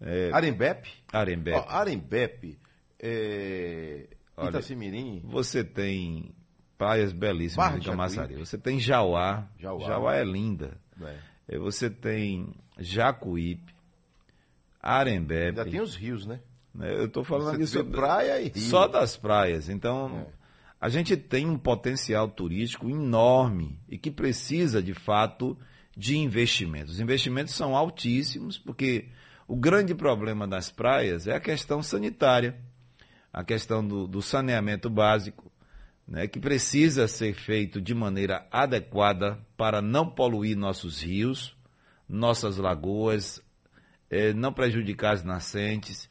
É... 0.00 0.30
Arembepe? 0.32 0.90
Arembepe. 1.12 1.66
Arembepe, 1.68 2.58
é... 3.00 4.06
Olha, 4.36 4.50
Itacimirim. 4.50 5.20
Você 5.24 5.64
tem 5.64 6.32
praias 6.76 7.12
belíssimas 7.12 7.66
Barra 7.66 7.78
de 7.80 7.86
Camaçari. 7.86 8.36
Você 8.36 8.56
tem 8.56 8.78
Jauá. 8.78 9.48
Jauá. 9.58 9.86
Jauá, 9.86 10.16
é 10.16 10.24
linda. 10.24 10.78
É. 11.00 11.16
Eh, 11.48 11.58
Você 11.58 11.90
tem 11.90 12.54
Jacuípe, 12.78 13.74
Arembepe. 14.80 15.58
Ainda 15.60 15.64
tem 15.64 15.80
os 15.80 15.94
rios, 15.94 16.26
né? 16.26 16.40
né? 16.74 16.92
Eu 16.94 17.06
estou 17.06 17.24
falando 17.24 17.58
Você 17.58 17.78
sobre 17.78 17.92
praia 17.92 18.40
e 18.40 18.48
rio. 18.48 18.62
só 18.62 18.86
das 18.86 19.16
praias. 19.16 19.68
Então, 19.68 20.26
É. 20.28 20.32
a 20.80 20.88
gente 20.88 21.16
tem 21.16 21.46
um 21.48 21.58
potencial 21.58 22.28
turístico 22.28 22.88
enorme 22.88 23.78
e 23.88 23.98
que 23.98 24.10
precisa, 24.10 24.82
de 24.82 24.94
fato, 24.94 25.58
de 25.96 26.16
investimentos. 26.16 26.94
Os 26.94 27.00
investimentos 27.00 27.54
são 27.54 27.76
altíssimos, 27.76 28.56
porque 28.56 29.08
o 29.48 29.56
grande 29.56 29.94
problema 29.94 30.46
das 30.46 30.70
praias 30.70 31.26
é 31.26 31.34
a 31.34 31.40
questão 31.40 31.82
sanitária, 31.82 32.56
a 33.32 33.42
questão 33.42 33.86
do, 33.86 34.06
do 34.06 34.22
saneamento 34.22 34.88
básico, 34.88 35.50
né, 36.06 36.26
que 36.26 36.38
precisa 36.40 37.06
ser 37.06 37.34
feito 37.34 37.80
de 37.82 37.94
maneira 37.94 38.46
adequada 38.50 39.38
para 39.56 39.82
não 39.82 40.08
poluir 40.08 40.56
nossos 40.56 41.02
rios, 41.02 41.54
nossas 42.08 42.56
lagoas, 42.56 43.42
eh, 44.10 44.32
não 44.32 44.52
prejudicar 44.52 45.14
as 45.14 45.24
nascentes 45.24 46.08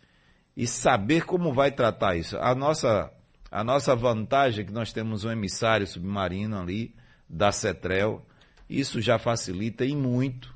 e 0.56 0.66
saber 0.66 1.26
como 1.26 1.54
vai 1.54 1.72
tratar 1.72 2.16
isso. 2.16 2.38
A 2.38 2.56
nossa, 2.56 3.12
a 3.52 3.64
nossa 3.64 3.96
vantagem 3.96 4.64
é 4.64 4.66
que 4.66 4.74
nós 4.74 4.92
temos 4.92 5.24
um 5.24 5.32
emissário 5.32 5.86
submarino 5.86 6.60
ali, 6.60 6.96
da 7.30 7.52
CETREL, 7.52 8.26
isso 8.70 9.02
já 9.02 9.20
facilita 9.20 9.86
e 9.86 9.96
muito. 9.96 10.56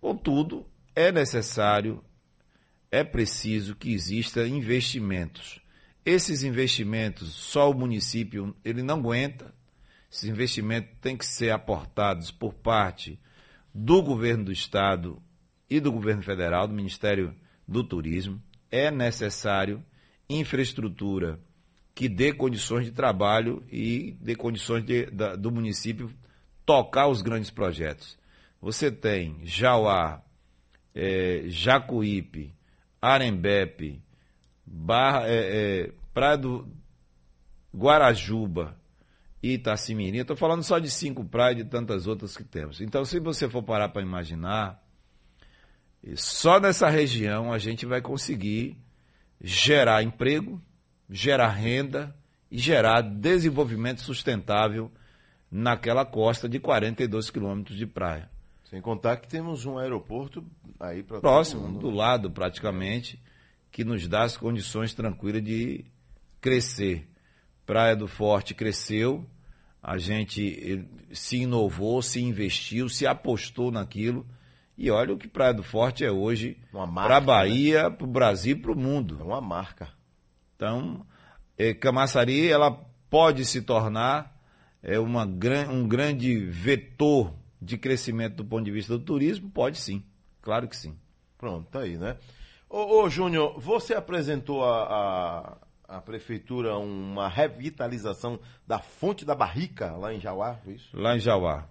Contudo, 0.00 0.66
é 0.94 1.12
necessário, 1.12 2.02
é 2.90 3.04
preciso 3.04 3.74
que 3.76 3.92
exista 3.92 4.46
investimentos. 4.46 5.60
Esses 6.04 6.42
investimentos, 6.42 7.32
só 7.34 7.70
o 7.70 7.74
município 7.74 8.54
ele 8.64 8.82
não 8.82 8.96
aguenta. 8.96 9.54
Esses 10.10 10.24
investimentos 10.24 10.90
têm 11.00 11.16
que 11.16 11.26
ser 11.26 11.50
aportados 11.50 12.30
por 12.30 12.54
parte 12.54 13.20
do 13.72 14.02
governo 14.02 14.46
do 14.46 14.52
estado 14.52 15.22
e 15.70 15.78
do 15.80 15.92
governo 15.92 16.22
federal, 16.22 16.66
do 16.66 16.74
Ministério 16.74 17.34
do 17.66 17.84
Turismo. 17.84 18.42
É 18.70 18.90
necessário 18.90 19.82
infraestrutura 20.28 21.38
que 21.94 22.08
dê 22.08 22.32
condições 22.32 22.84
de 22.86 22.92
trabalho 22.92 23.62
e 23.70 24.16
dê 24.20 24.34
condições 24.34 24.84
de- 24.84 25.06
da- 25.06 25.36
do 25.36 25.50
município 25.50 26.10
tocar 26.66 27.08
os 27.08 27.22
grandes 27.22 27.50
projetos. 27.50 28.18
Você 28.60 28.90
tem 28.90 29.38
Jauá, 29.44 30.22
eh, 30.94 31.44
Jacuípe, 31.46 32.54
Arembepe, 33.00 34.02
Barra, 34.66 35.26
eh, 35.28 35.88
eh, 35.88 35.92
Praia 36.12 36.36
do 36.36 36.68
Guarajuba 37.74 38.76
e 39.42 39.54
Itacimirim. 39.54 40.18
Estou 40.18 40.36
falando 40.36 40.62
só 40.62 40.78
de 40.78 40.90
cinco 40.90 41.24
praias 41.24 41.60
e 41.60 41.64
de 41.64 41.70
tantas 41.70 42.06
outras 42.06 42.36
que 42.36 42.44
temos. 42.44 42.80
Então, 42.80 43.04
se 43.04 43.18
você 43.18 43.48
for 43.48 43.62
parar 43.62 43.88
para 43.88 44.02
imaginar, 44.02 44.82
e 46.02 46.16
só 46.16 46.58
nessa 46.58 46.88
região 46.88 47.52
a 47.52 47.58
gente 47.58 47.84
vai 47.84 48.00
conseguir 48.00 48.76
gerar 49.40 50.02
emprego, 50.02 50.60
gerar 51.08 51.48
renda 51.48 52.14
e 52.50 52.58
gerar 52.58 53.02
desenvolvimento 53.02 54.00
sustentável 54.00 54.90
naquela 55.50 56.04
costa 56.04 56.48
de 56.48 56.58
42 56.58 57.30
quilômetros 57.30 57.76
de 57.76 57.86
praia. 57.86 58.30
Sem 58.64 58.80
contar 58.80 59.16
que 59.16 59.28
temos 59.28 59.66
um 59.66 59.78
aeroporto 59.78 60.44
aí 60.78 61.02
para 61.02 61.20
Próximo, 61.20 61.78
do 61.78 61.90
lado 61.90 62.30
praticamente, 62.30 63.20
que 63.70 63.84
nos 63.84 64.06
dá 64.06 64.22
as 64.22 64.36
condições 64.36 64.94
tranquilas 64.94 65.42
de 65.42 65.84
crescer. 66.40 67.08
Praia 67.66 67.96
do 67.96 68.06
Forte 68.06 68.54
cresceu, 68.54 69.28
a 69.82 69.98
gente 69.98 70.58
eh, 70.62 71.14
se 71.14 71.38
inovou, 71.38 72.00
se 72.02 72.20
investiu, 72.20 72.88
se 72.88 73.06
apostou 73.06 73.70
naquilo. 73.70 74.26
E 74.80 74.90
olha 74.90 75.12
o 75.12 75.18
que 75.18 75.28
Praia 75.28 75.52
do 75.52 75.62
Forte 75.62 76.06
é 76.06 76.10
hoje 76.10 76.56
para 76.72 77.18
a 77.18 77.20
Bahia, 77.20 77.90
para 77.90 78.06
o 78.06 78.10
Brasil 78.10 78.56
e 78.56 78.58
para 78.58 78.72
o 78.72 78.74
mundo. 78.74 79.18
É 79.20 79.22
uma 79.22 79.38
marca. 79.38 79.90
Então, 80.56 81.04
eh, 81.58 81.74
Camaçari 81.74 82.48
ela 82.48 82.72
pode 83.10 83.44
se 83.44 83.60
tornar 83.60 84.34
eh, 84.82 84.98
uma, 84.98 85.24
um 85.70 85.86
grande 85.86 86.46
vetor 86.46 87.34
de 87.60 87.76
crescimento 87.76 88.36
do 88.36 88.44
ponto 88.46 88.64
de 88.64 88.70
vista 88.70 88.96
do 88.96 89.04
turismo? 89.04 89.50
Pode 89.50 89.76
sim, 89.76 90.02
claro 90.40 90.66
que 90.66 90.74
sim. 90.74 90.96
Pronto, 91.36 91.68
tá 91.70 91.80
aí, 91.80 91.98
né? 91.98 92.16
Ô, 92.66 93.02
ô 93.02 93.10
Júnior, 93.10 93.60
você 93.60 93.92
apresentou 93.92 94.64
à 94.64 95.58
a, 95.86 95.98
a 95.98 96.00
prefeitura 96.00 96.78
uma 96.78 97.28
revitalização 97.28 98.40
da 98.66 98.78
fonte 98.78 99.26
da 99.26 99.34
barrica 99.34 99.92
lá 99.92 100.14
em 100.14 100.18
Jauá, 100.18 100.54
foi 100.64 100.72
isso? 100.72 100.96
Lá 100.96 101.14
em 101.14 101.20
Jauá. 101.20 101.68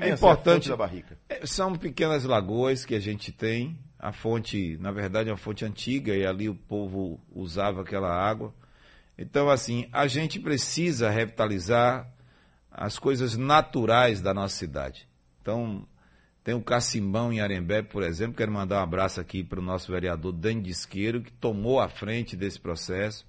Que 0.00 0.04
É 0.04 0.10
importante- 0.10 0.68
da 0.68 0.76
barrica? 0.76 1.18
É, 1.26 1.46
São 1.46 1.74
pequenas 1.74 2.24
lagoas 2.24 2.84
que 2.84 2.94
a 2.94 3.00
gente 3.00 3.32
tem. 3.32 3.78
A 3.98 4.12
fonte, 4.12 4.76
na 4.78 4.92
verdade, 4.92 5.30
é 5.30 5.32
uma 5.32 5.38
fonte 5.38 5.64
antiga 5.64 6.14
e 6.14 6.26
ali 6.26 6.50
o 6.50 6.54
povo 6.54 7.18
usava 7.34 7.80
aquela 7.80 8.12
água. 8.14 8.52
Então, 9.16 9.48
assim, 9.48 9.88
a 9.90 10.06
gente 10.06 10.38
precisa 10.38 11.08
revitalizar 11.08 12.06
as 12.70 12.98
coisas 12.98 13.38
naturais 13.38 14.20
da 14.20 14.34
nossa 14.34 14.54
cidade. 14.54 15.08
Então, 15.40 15.88
tem 16.44 16.54
o 16.54 16.60
Cacimbão 16.60 17.32
em 17.32 17.40
Arembé, 17.40 17.80
por 17.80 18.02
exemplo. 18.02 18.36
Quero 18.36 18.52
mandar 18.52 18.80
um 18.80 18.82
abraço 18.82 19.18
aqui 19.18 19.42
para 19.42 19.58
o 19.58 19.62
nosso 19.62 19.90
vereador 19.90 20.32
Dani 20.32 20.60
Disqueiro, 20.60 21.22
que 21.22 21.32
tomou 21.32 21.80
a 21.80 21.88
frente 21.88 22.36
desse 22.36 22.60
processo. 22.60 23.26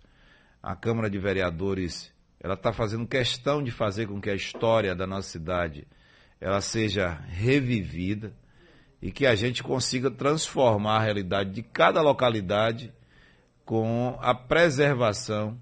A 0.62 0.75
Câmara 0.75 1.10
de 1.10 1.17
Vereadores 1.17 2.12
ela 2.41 2.56
está 2.56 2.73
fazendo 2.73 3.08
questão 3.08 3.63
de 3.63 3.71
fazer 3.71 4.06
com 4.08 4.19
que 4.19 4.30
a 4.30 4.36
história 4.36 4.93
da 4.93 5.08
nossa 5.08 5.30
cidade 5.30 5.88
ela 6.39 6.62
seja 6.62 7.10
revivida 7.28 8.34
e 9.02 9.12
que 9.12 9.26
a 9.26 9.36
gente 9.36 9.63
consiga 9.63 10.10
transformar 10.10 10.97
a 10.97 11.04
realidade 11.04 11.52
de 11.52 11.63
cada 11.63 12.02
localidade 12.02 12.93
com 13.65 14.17
a 14.21 14.34
preservação 14.34 15.60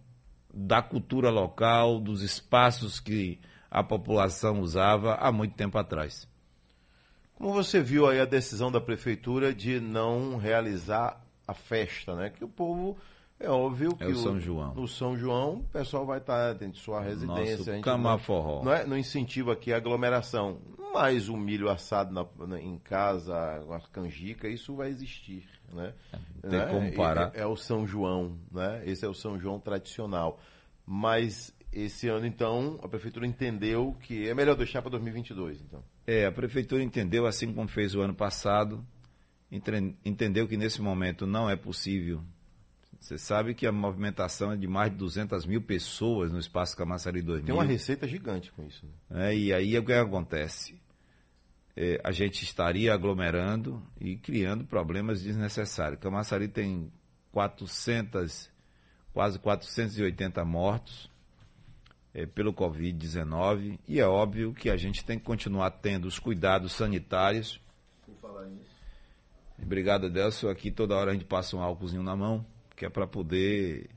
da 0.54 0.82
cultura 0.82 1.30
local, 1.30 2.00
dos 2.00 2.22
espaços 2.22 3.00
que 3.00 3.40
a 3.70 3.84
população 3.84 4.62
usava 4.62 5.16
há 5.16 5.32
muito 5.32 5.56
tempo 5.56 5.78
atrás. 5.78 6.28
Como 7.34 7.52
você 7.52 7.82
viu 7.82 8.08
aí 8.08 8.22
a 8.22 8.26
decisão 8.26 8.72
da 8.72 8.80
prefeitura 8.80 9.54
de 9.54 9.82
não 9.82 10.38
realizar 10.38 11.22
a 11.46 11.54
festa, 11.54 12.16
né? 12.16 12.30
Que 12.30 12.46
o 12.46 12.48
povo, 12.48 12.98
é 13.40 13.50
óbvio 13.50 13.96
que 13.96 14.04
É 14.04 14.08
o 14.08 14.16
São 14.16 14.40
João. 14.40 14.74
no 14.76 14.88
São 14.88 15.18
João 15.18 15.56
o 15.60 15.64
pessoal 15.64 16.06
vai 16.06 16.20
estar 16.20 16.54
dentro 16.54 16.76
de 16.76 16.80
sua 16.80 17.02
residência. 17.02 17.58
Nosso 17.74 17.82
camaforró. 17.82 18.64
Não, 18.64 18.74
é, 18.74 18.86
não 18.86 18.98
incentiva 18.98 19.54
aqui 19.54 19.72
a 19.74 19.78
aglomeração. 19.78 20.60
Mas 20.94 21.28
o 21.28 21.36
milho 21.36 21.70
assado 21.70 22.14
na- 22.14 22.48
na- 22.48 22.62
em 22.62 22.78
casa, 22.78 23.36
a 23.36 23.80
canjica, 23.92 24.48
isso 24.48 24.74
vai 24.78 24.88
existir, 24.90 25.46
né? 25.74 25.94
Não 26.42 26.50
tem 26.50 26.60
Né? 26.60 26.66
como 26.68 26.94
parar. 26.94 27.32
É, 27.36 27.42
é 27.42 27.46
o 27.46 27.58
São 27.58 27.86
João, 27.86 28.38
né? 28.50 28.82
Esse 28.86 29.04
é 29.04 29.08
o 29.10 29.14
São 29.14 29.38
João 29.38 29.60
tradicional. 29.60 30.40
Mas 30.86 31.54
esse 31.74 32.08
ano, 32.08 32.26
então, 32.26 32.80
a 32.82 32.88
prefeitura 32.88 33.28
entendeu 33.28 33.94
que 34.04 34.30
é 34.30 34.34
melhor 34.34 34.56
deixar 34.56 34.82
para 34.82 34.92
2022, 34.92 35.60
então. 35.62 35.84
É, 36.08 36.26
a 36.26 36.32
prefeitura 36.32 36.82
entendeu, 36.82 37.26
assim 37.26 37.52
como 37.54 37.68
fez 37.68 37.94
o 37.94 38.00
ano 38.00 38.16
passado, 38.16 38.82
entendeu 40.06 40.48
que 40.48 40.58
nesse 40.58 40.82
momento 40.82 41.26
não 41.28 41.50
é 41.50 41.56
possível. 41.56 42.22
Você 43.00 43.18
sabe 43.18 43.54
que 43.54 43.68
a 43.68 43.72
movimentação 43.72 44.52
é 44.52 44.58
de 44.58 44.68
mais 44.68 44.92
de 44.92 44.98
200 44.98 45.46
mil 45.46 45.62
pessoas 45.62 46.32
no 46.32 46.40
Espaço 46.40 46.76
Camaçari 46.76 47.22
2000. 47.22 47.46
Tem 47.46 47.56
uma 47.56 47.64
receita 47.64 48.08
gigante 48.08 48.52
com 48.52 48.64
isso. 48.66 48.86
Né? 49.10 49.32
É, 49.32 49.38
e 49.38 49.54
aí 49.54 49.78
o 49.78 49.86
que 49.86 49.94
acontece? 49.94 50.80
É, 51.76 52.00
a 52.04 52.12
gente 52.12 52.44
estaria 52.44 52.94
aglomerando 52.94 53.82
e 54.00 54.16
criando 54.16 54.64
problemas 54.64 55.22
desnecessários. 55.22 56.00
Camaçari 56.00 56.48
tem 56.48 56.92
400, 57.32 58.50
quase 59.14 59.38
480 59.40 60.44
mortos 60.46 61.12
é, 62.16 62.26
pelo 62.26 62.54
Covid-19 62.54 63.78
e 63.86 64.00
é 64.00 64.08
óbvio 64.08 64.54
que 64.54 64.70
a 64.70 64.78
gente 64.78 65.04
tem 65.04 65.20
que 65.20 65.26
continuar 65.26 65.70
tendo 65.70 66.06
os 66.06 66.18
cuidados 66.18 66.72
sanitários. 66.72 67.60
Obrigado, 69.62 70.06
Adelso. 70.06 70.48
Aqui 70.48 70.72
toda 70.72 70.96
hora 70.96 71.12
a 71.12 71.14
gente 71.14 71.26
passa 71.26 71.58
um 71.58 71.62
álcoolzinho 71.62 72.04
na 72.04 72.16
mão, 72.16 72.46
que 72.76 72.86
é 72.86 72.90
para 72.90 73.08
poder 73.08 73.90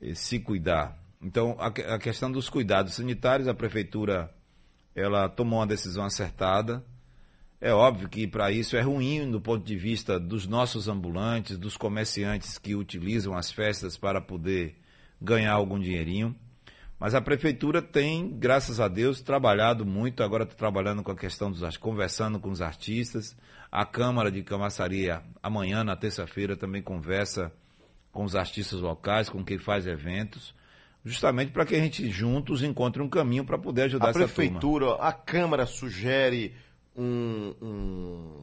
eh, 0.00 0.14
se 0.14 0.38
cuidar. 0.40 0.98
Então, 1.20 1.56
a, 1.58 1.70
que- 1.70 1.82
a 1.82 1.98
questão 1.98 2.30
dos 2.30 2.48
cuidados 2.48 2.94
sanitários, 2.94 3.48
a 3.48 3.54
prefeitura 3.54 4.32
ela 4.94 5.28
tomou 5.28 5.58
uma 5.58 5.66
decisão 5.66 6.04
acertada. 6.04 6.84
É 7.60 7.72
óbvio 7.72 8.08
que 8.08 8.26
para 8.26 8.50
isso 8.50 8.76
é 8.76 8.80
ruim 8.80 9.30
do 9.30 9.40
ponto 9.40 9.64
de 9.64 9.76
vista 9.76 10.20
dos 10.20 10.46
nossos 10.46 10.88
ambulantes, 10.88 11.58
dos 11.58 11.76
comerciantes 11.76 12.58
que 12.58 12.74
utilizam 12.74 13.34
as 13.34 13.50
festas 13.50 13.96
para 13.96 14.20
poder 14.20 14.76
ganhar 15.20 15.52
algum 15.52 15.78
dinheirinho. 15.78 16.34
Mas 16.98 17.14
a 17.14 17.20
prefeitura 17.20 17.82
tem, 17.82 18.38
graças 18.38 18.80
a 18.80 18.88
Deus, 18.88 19.20
trabalhado 19.20 19.84
muito. 19.84 20.22
Agora 20.22 20.44
está 20.44 20.54
trabalhando 20.54 21.02
com 21.02 21.10
a 21.10 21.16
questão 21.16 21.50
dos 21.50 21.76
conversando 21.76 22.40
com 22.40 22.50
os 22.50 22.62
artistas. 22.62 23.36
A 23.70 23.84
Câmara 23.84 24.30
de 24.30 24.42
Camaçaria, 24.42 25.22
amanhã, 25.42 25.84
na 25.84 25.94
terça-feira, 25.94 26.56
também 26.56 26.80
conversa 26.82 27.52
com 28.16 28.24
os 28.24 28.34
artistas 28.34 28.80
locais, 28.80 29.28
com 29.28 29.44
quem 29.44 29.58
faz 29.58 29.86
eventos, 29.86 30.54
justamente 31.04 31.52
para 31.52 31.64
que 31.66 31.76
a 31.76 31.78
gente 31.78 32.08
juntos 32.10 32.62
encontre 32.62 33.02
um 33.02 33.08
caminho 33.08 33.44
para 33.44 33.58
poder 33.58 33.82
ajudar 33.82 34.06
a 34.06 34.10
essa 34.10 34.18
prefeitura, 34.18 34.86
turma. 34.86 35.04
a 35.04 35.12
Câmara 35.12 35.66
sugere 35.66 36.54
um, 36.96 37.54
um- 37.62 38.42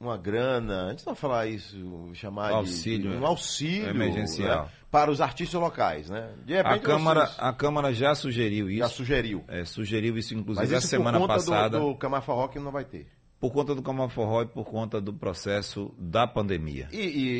uma 0.00 0.16
grana, 0.16 0.86
a 0.86 0.90
gente 0.90 1.04
não 1.04 1.14
falar 1.16 1.48
isso, 1.48 1.76
chamar 2.14 2.52
auxílio, 2.52 3.10
de 3.10 3.16
é. 3.16 3.20
um 3.20 3.26
auxílio 3.26 3.88
Emergencial. 3.90 4.66
né, 4.66 4.72
para 4.90 5.10
os 5.10 5.20
artistas 5.20 5.60
locais, 5.60 6.08
né? 6.08 6.30
De 6.46 6.56
A 6.56 6.78
Câmara, 6.78 7.26
vocês 7.26 7.36
a 7.40 7.52
Câmara 7.52 7.92
já 7.92 8.14
sugeriu 8.14 8.70
isso. 8.70 8.78
já 8.78 8.88
sugeriu. 8.88 9.44
É, 9.48 9.64
sugeriu 9.64 10.16
isso, 10.16 10.34
inclusive, 10.34 10.64
Mas 10.64 10.72
a 10.72 10.78
isso 10.78 10.86
semana 10.86 11.18
por 11.18 11.26
conta 11.26 11.34
passada, 11.34 11.78
do, 11.80 11.86
do 11.88 11.96
Camargo 11.96 12.32
Rock 12.32 12.58
não 12.60 12.70
vai 12.70 12.84
ter. 12.84 13.08
Por 13.40 13.52
conta 13.52 13.74
do 13.74 13.82
Camaforró 13.82 14.42
e 14.42 14.46
por 14.46 14.64
conta 14.64 15.00
do 15.00 15.12
processo 15.12 15.94
da 15.98 16.26
pandemia. 16.26 16.88
E, 16.92 16.96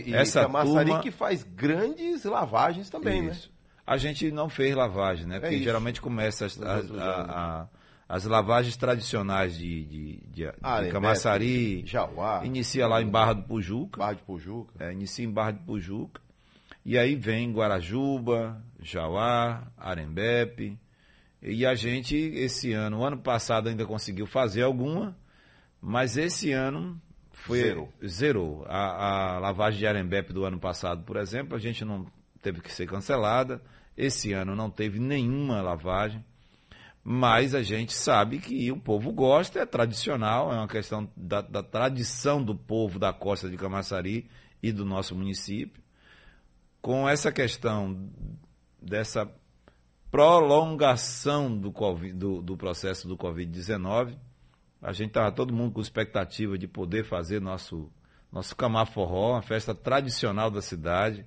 e, 0.07 0.11
e 0.11 0.15
Essa 0.15 0.43
Camaçari 0.43 0.87
turma- 0.87 1.03
que 1.03 1.11
faz 1.11 1.43
grandes 1.43 2.25
lavagens 2.25 2.89
também, 2.89 3.23
né? 3.23 3.33
Isso. 3.33 3.51
A 3.87 3.97
gente 3.97 4.31
não 4.31 4.49
fez 4.49 4.75
lavagem, 4.77 5.27
né? 5.27 5.41
Porque 5.41 5.55
isso. 5.57 5.65
geralmente 5.65 6.01
começa 6.01 6.45
as, 6.47 6.61
as- 6.61 6.63
a- 6.63 6.73
anos. 6.75 6.99
a- 7.01 7.69
as 8.11 8.25
lavagens 8.25 8.75
tradicionais 8.77 9.57
de, 9.59 9.85
de, 9.85 10.17
de, 10.17 10.33
de 10.33 10.51
Arembepe, 10.63 10.93
Camaçari. 10.93 11.83
Jauá, 11.87 12.43
Inicia 12.45 12.87
lá 12.87 13.03
em 13.03 13.07
Barra 13.09 13.35
do 13.35 13.43
Pujuca. 13.43 13.99
Barra 13.99 14.13
de 14.15 14.23
Pujuca. 14.23 14.73
É, 14.79 14.93
inicia 14.93 15.25
em 15.27 15.31
Barra 15.31 15.51
de 15.51 15.59
Pujuca. 15.61 16.21
E 16.87 16.97
aí 16.97 17.15
vem 17.15 17.53
Guarajuba, 17.53 18.63
Jauá, 18.81 19.67
Arembepe. 19.77 20.79
E 21.43 21.67
a 21.67 21.75
gente, 21.75 22.17
esse 22.17 22.73
ano, 22.73 23.01
o 23.01 23.05
ano 23.05 23.19
passado 23.19 23.69
ainda 23.69 23.85
conseguiu 23.85 24.27
fazer 24.27 24.63
alguma, 24.63 25.15
mas 25.81 26.17
esse 26.17 26.53
ano 26.53 27.01
foi, 27.33 27.63
Zerou. 27.63 27.93
zerou. 28.07 28.65
A, 28.69 29.37
a 29.37 29.39
lavagem 29.39 29.79
de 29.79 29.87
Arembepe 29.87 30.33
do 30.33 30.45
ano 30.45 30.59
passado, 30.59 31.05
por 31.05 31.17
exemplo, 31.17 31.57
a 31.57 31.59
gente 31.59 31.85
não 31.85 32.07
teve 32.43 32.61
que 32.61 32.73
ser 32.73 32.87
cancelada. 32.87 33.63
Esse 33.97 34.33
ano 34.33 34.55
não 34.55 34.71
teve 34.71 34.99
nenhuma 34.99 35.63
lavagem. 35.63 36.25
Mas 37.03 37.55
a 37.55 37.63
gente 37.63 37.95
sabe 37.95 38.39
que 38.39 38.71
o 38.71 38.79
povo 38.79 39.13
gosta, 39.13 39.61
é 39.61 39.67
tradicional, 39.67 40.53
é 40.53 40.57
uma 40.57 40.69
questão 40.69 41.09
da, 41.17 41.41
da 41.41 41.63
tradição 41.63 42.43
do 42.43 42.55
povo 42.55 42.99
da 42.99 43.13
costa 43.13 43.49
de 43.49 43.57
Camaçari 43.57 44.29
e 44.63 44.71
do 44.73 44.85
nosso 44.85 45.15
município. 45.15 45.83
Com 46.83 47.09
essa 47.09 47.33
questão 47.33 48.11
dessa 48.81 49.31
prolongação 50.11 51.57
do, 51.57 51.73
Covid, 51.73 52.13
do, 52.13 52.43
do 52.43 52.57
processo 52.57 53.09
do 53.09 53.17
Covid-19, 53.17 54.17
a 54.81 54.93
gente 54.93 55.09
estava 55.09 55.33
todo 55.33 55.53
mundo 55.53 55.73
com 55.73 55.81
expectativa 55.81 56.57
de 56.57 56.69
poder 56.69 57.05
fazer 57.05 57.41
nosso, 57.41 57.91
nosso 58.33 58.55
Camaforró, 58.55 59.33
uma 59.33 59.43
festa 59.43 59.75
tradicional 59.75 60.51
da 60.51 60.63
cidade, 60.63 61.27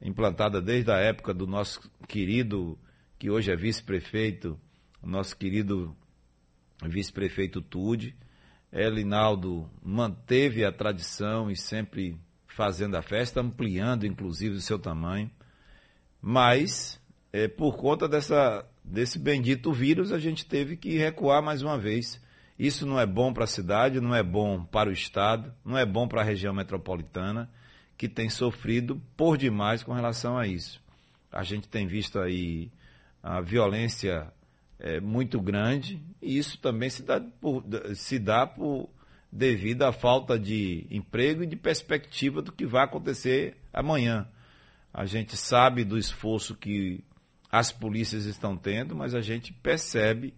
implantada 0.00 0.60
desde 0.60 0.90
a 0.90 0.98
época 0.98 1.32
do 1.32 1.46
nosso 1.46 1.90
querido, 2.06 2.78
que 3.18 3.30
hoje 3.30 3.50
é 3.50 3.56
vice-prefeito, 3.56 4.58
nosso 5.02 5.36
querido 5.36 5.96
vice-prefeito 6.82 7.62
Tude. 7.62 8.14
Elinaldo 8.72 9.70
manteve 9.82 10.64
a 10.64 10.72
tradição 10.72 11.50
e 11.50 11.56
sempre 11.56 12.18
fazendo 12.48 12.96
a 12.96 13.02
festa, 13.02 13.40
ampliando 13.40 14.06
inclusive 14.06 14.56
o 14.56 14.60
seu 14.60 14.78
tamanho. 14.78 15.30
Mas, 16.20 17.00
é, 17.32 17.46
por 17.48 17.76
conta 17.76 18.08
dessa, 18.08 18.66
desse 18.82 19.18
bendito 19.18 19.72
vírus, 19.72 20.12
a 20.12 20.18
gente 20.18 20.44
teve 20.44 20.76
que 20.76 20.96
recuar 20.96 21.42
mais 21.42 21.62
uma 21.62 21.78
vez. 21.78 22.20
Isso 22.58 22.86
não 22.86 23.00
é 23.00 23.06
bom 23.06 23.32
para 23.32 23.44
a 23.44 23.48
cidade, 23.48 24.00
não 24.00 24.14
é 24.14 24.22
bom 24.22 24.64
para 24.64 24.88
o 24.88 24.92
Estado, 24.92 25.52
não 25.64 25.76
é 25.76 25.84
bom 25.84 26.06
para 26.06 26.20
a 26.20 26.24
região 26.24 26.54
metropolitana, 26.54 27.50
que 27.96 28.08
tem 28.08 28.28
sofrido 28.28 29.00
por 29.16 29.36
demais 29.36 29.82
com 29.82 29.92
relação 29.92 30.38
a 30.38 30.46
isso. 30.46 30.80
A 31.32 31.42
gente 31.42 31.68
tem 31.68 31.86
visto 31.86 32.18
aí 32.20 32.70
a 33.22 33.40
violência 33.40 34.32
é, 34.78 35.00
muito 35.00 35.40
grande 35.40 36.00
e 36.22 36.38
isso 36.38 36.58
também 36.58 36.90
se 36.90 37.02
dá, 37.02 37.20
por, 37.20 37.64
se 37.94 38.18
dá 38.18 38.46
por, 38.46 38.88
devido 39.32 39.82
à 39.82 39.92
falta 39.92 40.38
de 40.38 40.86
emprego 40.90 41.42
e 41.42 41.46
de 41.46 41.56
perspectiva 41.56 42.40
do 42.40 42.52
que 42.52 42.66
vai 42.66 42.84
acontecer 42.84 43.56
amanhã. 43.72 44.28
A 44.92 45.04
gente 45.06 45.36
sabe 45.36 45.84
do 45.84 45.98
esforço 45.98 46.54
que 46.54 47.02
as 47.50 47.72
polícias 47.72 48.26
estão 48.26 48.56
tendo, 48.56 48.94
mas 48.94 49.14
a 49.14 49.20
gente 49.20 49.52
percebe 49.52 50.34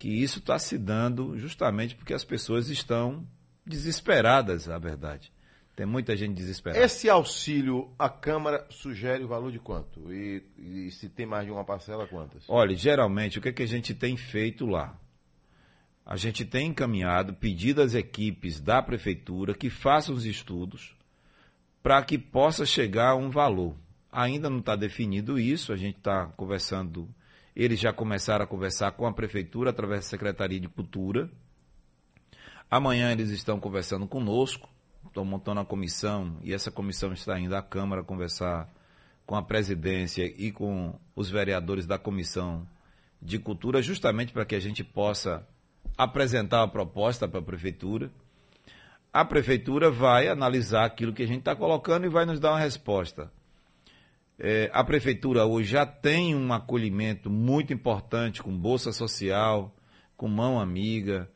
que 0.00 0.08
isso 0.08 0.38
está 0.38 0.58
se 0.58 0.78
dando 0.78 1.38
justamente 1.38 1.94
porque 1.94 2.14
as 2.14 2.24
pessoas 2.24 2.70
estão 2.70 3.24
desesperadas, 3.66 4.66
a 4.66 4.78
verdade. 4.78 5.30
Tem 5.76 5.84
muita 5.84 6.16
gente 6.16 6.34
desesperada. 6.34 6.82
Esse 6.82 7.08
auxílio, 7.10 7.92
a 7.98 8.08
Câmara 8.08 8.66
sugere 8.70 9.22
o 9.22 9.28
valor 9.28 9.52
de 9.52 9.58
quanto? 9.58 10.10
E, 10.10 10.42
e 10.58 10.90
se 10.90 11.10
tem 11.10 11.26
mais 11.26 11.44
de 11.44 11.52
uma 11.52 11.66
parcela, 11.66 12.06
quantas? 12.06 12.44
Olha, 12.48 12.74
geralmente, 12.74 13.38
o 13.38 13.42
que, 13.42 13.50
é 13.50 13.52
que 13.52 13.62
a 13.62 13.68
gente 13.68 13.94
tem 13.94 14.16
feito 14.16 14.64
lá? 14.64 14.98
A 16.04 16.16
gente 16.16 16.46
tem 16.46 16.68
encaminhado, 16.68 17.34
pedido 17.34 17.82
às 17.82 17.94
equipes 17.94 18.58
da 18.58 18.82
prefeitura 18.82 19.52
que 19.54 19.68
façam 19.68 20.14
os 20.14 20.24
estudos 20.24 20.96
para 21.82 22.02
que 22.02 22.16
possa 22.16 22.64
chegar 22.64 23.10
a 23.10 23.16
um 23.16 23.28
valor. 23.28 23.76
Ainda 24.10 24.48
não 24.48 24.60
está 24.60 24.74
definido 24.74 25.38
isso, 25.38 25.74
a 25.74 25.76
gente 25.76 25.98
está 25.98 26.26
conversando, 26.36 27.06
eles 27.54 27.80
já 27.80 27.92
começaram 27.92 28.44
a 28.44 28.48
conversar 28.48 28.92
com 28.92 29.06
a 29.06 29.12
prefeitura 29.12 29.70
através 29.70 30.00
da 30.00 30.06
Secretaria 30.06 30.60
de 30.60 30.68
Cultura. 30.68 31.30
Amanhã 32.70 33.10
eles 33.10 33.30
estão 33.30 33.58
conversando 33.58 34.06
conosco, 34.06 34.68
estão 35.06 35.24
montando 35.24 35.60
a 35.60 35.64
comissão 35.64 36.36
e 36.42 36.54
essa 36.54 36.70
comissão 36.70 37.12
está 37.12 37.38
indo 37.38 37.56
à 37.56 37.62
Câmara 37.62 38.04
conversar 38.04 38.68
com 39.26 39.36
a 39.36 39.42
presidência 39.42 40.24
e 40.24 40.50
com 40.52 40.98
os 41.14 41.28
vereadores 41.28 41.86
da 41.86 41.98
comissão 41.98 42.66
de 43.20 43.38
cultura, 43.38 43.82
justamente 43.82 44.32
para 44.32 44.44
que 44.44 44.54
a 44.54 44.60
gente 44.60 44.82
possa 44.82 45.46
apresentar 45.96 46.62
a 46.62 46.68
proposta 46.68 47.28
para 47.28 47.40
a 47.40 47.42
prefeitura. 47.42 48.10
A 49.12 49.24
prefeitura 49.24 49.90
vai 49.90 50.28
analisar 50.28 50.84
aquilo 50.84 51.12
que 51.12 51.22
a 51.22 51.26
gente 51.26 51.40
está 51.40 51.54
colocando 51.54 52.06
e 52.06 52.08
vai 52.08 52.24
nos 52.24 52.40
dar 52.40 52.52
uma 52.52 52.58
resposta. 52.60 53.30
É, 54.42 54.70
a 54.72 54.82
prefeitura 54.82 55.44
hoje 55.44 55.72
já 55.72 55.84
tem 55.84 56.34
um 56.34 56.50
acolhimento 56.50 57.28
muito 57.28 57.74
importante 57.74 58.42
com 58.42 58.56
bolsa 58.56 58.90
social, 58.90 59.76
com 60.16 60.28
mão 60.28 60.58
amiga. 60.58 61.30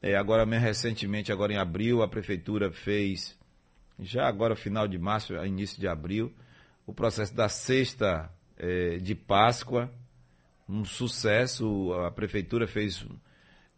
É, 0.00 0.16
agora, 0.16 0.42
recentemente, 0.58 1.30
agora 1.30 1.52
em 1.52 1.58
abril, 1.58 2.02
a 2.02 2.08
prefeitura 2.08 2.72
fez, 2.72 3.38
já 4.00 4.26
agora 4.26 4.56
final 4.56 4.88
de 4.88 4.98
março, 4.98 5.34
início 5.44 5.78
de 5.78 5.86
abril, 5.86 6.32
o 6.86 6.94
processo 6.94 7.34
da 7.34 7.46
cesta 7.46 8.32
é, 8.56 8.96
de 8.96 9.14
Páscoa, 9.14 9.92
um 10.66 10.82
sucesso. 10.82 11.92
A 12.06 12.10
prefeitura 12.10 12.66
fez 12.66 13.06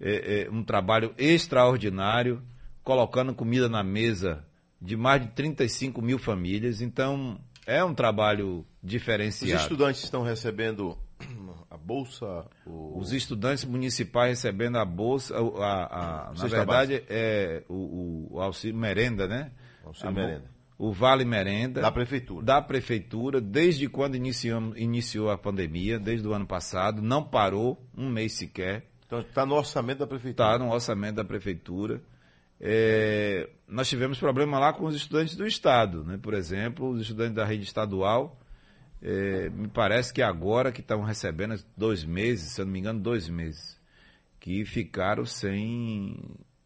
é, 0.00 0.42
é, 0.42 0.50
um 0.50 0.62
trabalho 0.62 1.12
extraordinário, 1.18 2.40
colocando 2.84 3.34
comida 3.34 3.68
na 3.68 3.82
mesa 3.82 4.46
de 4.80 4.96
mais 4.96 5.20
de 5.20 5.28
35 5.32 6.00
mil 6.00 6.18
famílias. 6.18 6.80
Então, 6.80 7.40
é 7.68 7.84
um 7.84 7.94
trabalho 7.94 8.60
Os 8.82 8.90
diferenciado. 8.90 9.62
estudantes 9.62 10.02
estão 10.02 10.22
recebendo 10.22 10.96
a 11.70 11.76
bolsa? 11.76 12.46
O... 12.66 12.98
Os 12.98 13.12
estudantes 13.12 13.64
municipais 13.64 14.30
recebendo 14.42 14.78
a 14.78 14.84
bolsa, 14.84 15.36
a, 15.36 15.40
a- 15.40 16.28
a- 16.30 16.32
na 16.34 16.46
verdade, 16.46 17.04
é 17.08 17.62
o, 17.68 18.28
o 18.36 18.40
auxílio 18.40 18.76
merenda, 18.76 19.26
né? 19.28 19.50
Auxílio 19.84 20.08
A 20.08 20.12
merenda. 20.12 20.58
O 20.78 20.92
Vale 20.92 21.24
Merenda. 21.24 21.80
Da 21.80 21.90
prefeitura. 21.90 22.46
Da 22.46 22.62
prefeitura, 22.62 23.40
desde 23.40 23.88
quando 23.88 24.14
iniciamos, 24.14 24.78
iniciou 24.78 25.28
a 25.28 25.36
pandemia, 25.36 25.98
desde 25.98 26.28
o 26.28 26.32
ano 26.32 26.46
passado, 26.46 27.02
não 27.02 27.20
parou 27.24 27.84
um 27.96 28.08
mês 28.08 28.34
sequer. 28.34 28.86
Então 29.04 29.18
está 29.18 29.44
no 29.44 29.56
orçamento 29.56 29.98
da 29.98 30.06
prefeitura. 30.06 30.48
Está 30.54 30.64
no 30.64 30.72
orçamento 30.72 31.16
da 31.16 31.24
prefeitura. 31.24 32.00
É, 32.60 33.48
nós 33.68 33.88
tivemos 33.88 34.18
problema 34.18 34.58
lá 34.58 34.72
com 34.72 34.84
os 34.84 34.94
estudantes 34.94 35.36
do 35.36 35.46
Estado, 35.46 36.04
né? 36.04 36.18
por 36.20 36.34
exemplo, 36.34 36.88
os 36.90 37.02
estudantes 37.02 37.34
da 37.34 37.44
rede 37.44 37.64
estadual. 37.64 38.38
é, 39.00 39.48
me 39.50 39.68
parece 39.68 40.12
que 40.12 40.22
agora 40.22 40.72
que 40.72 40.80
estão 40.80 41.02
recebendo 41.02 41.62
dois 41.76 42.04
meses, 42.04 42.52
se 42.52 42.60
eu 42.60 42.64
não 42.64 42.72
me 42.72 42.80
engano, 42.80 43.00
dois 43.00 43.28
meses, 43.28 43.78
que 44.40 44.64
ficaram 44.64 45.24
sem. 45.24 46.16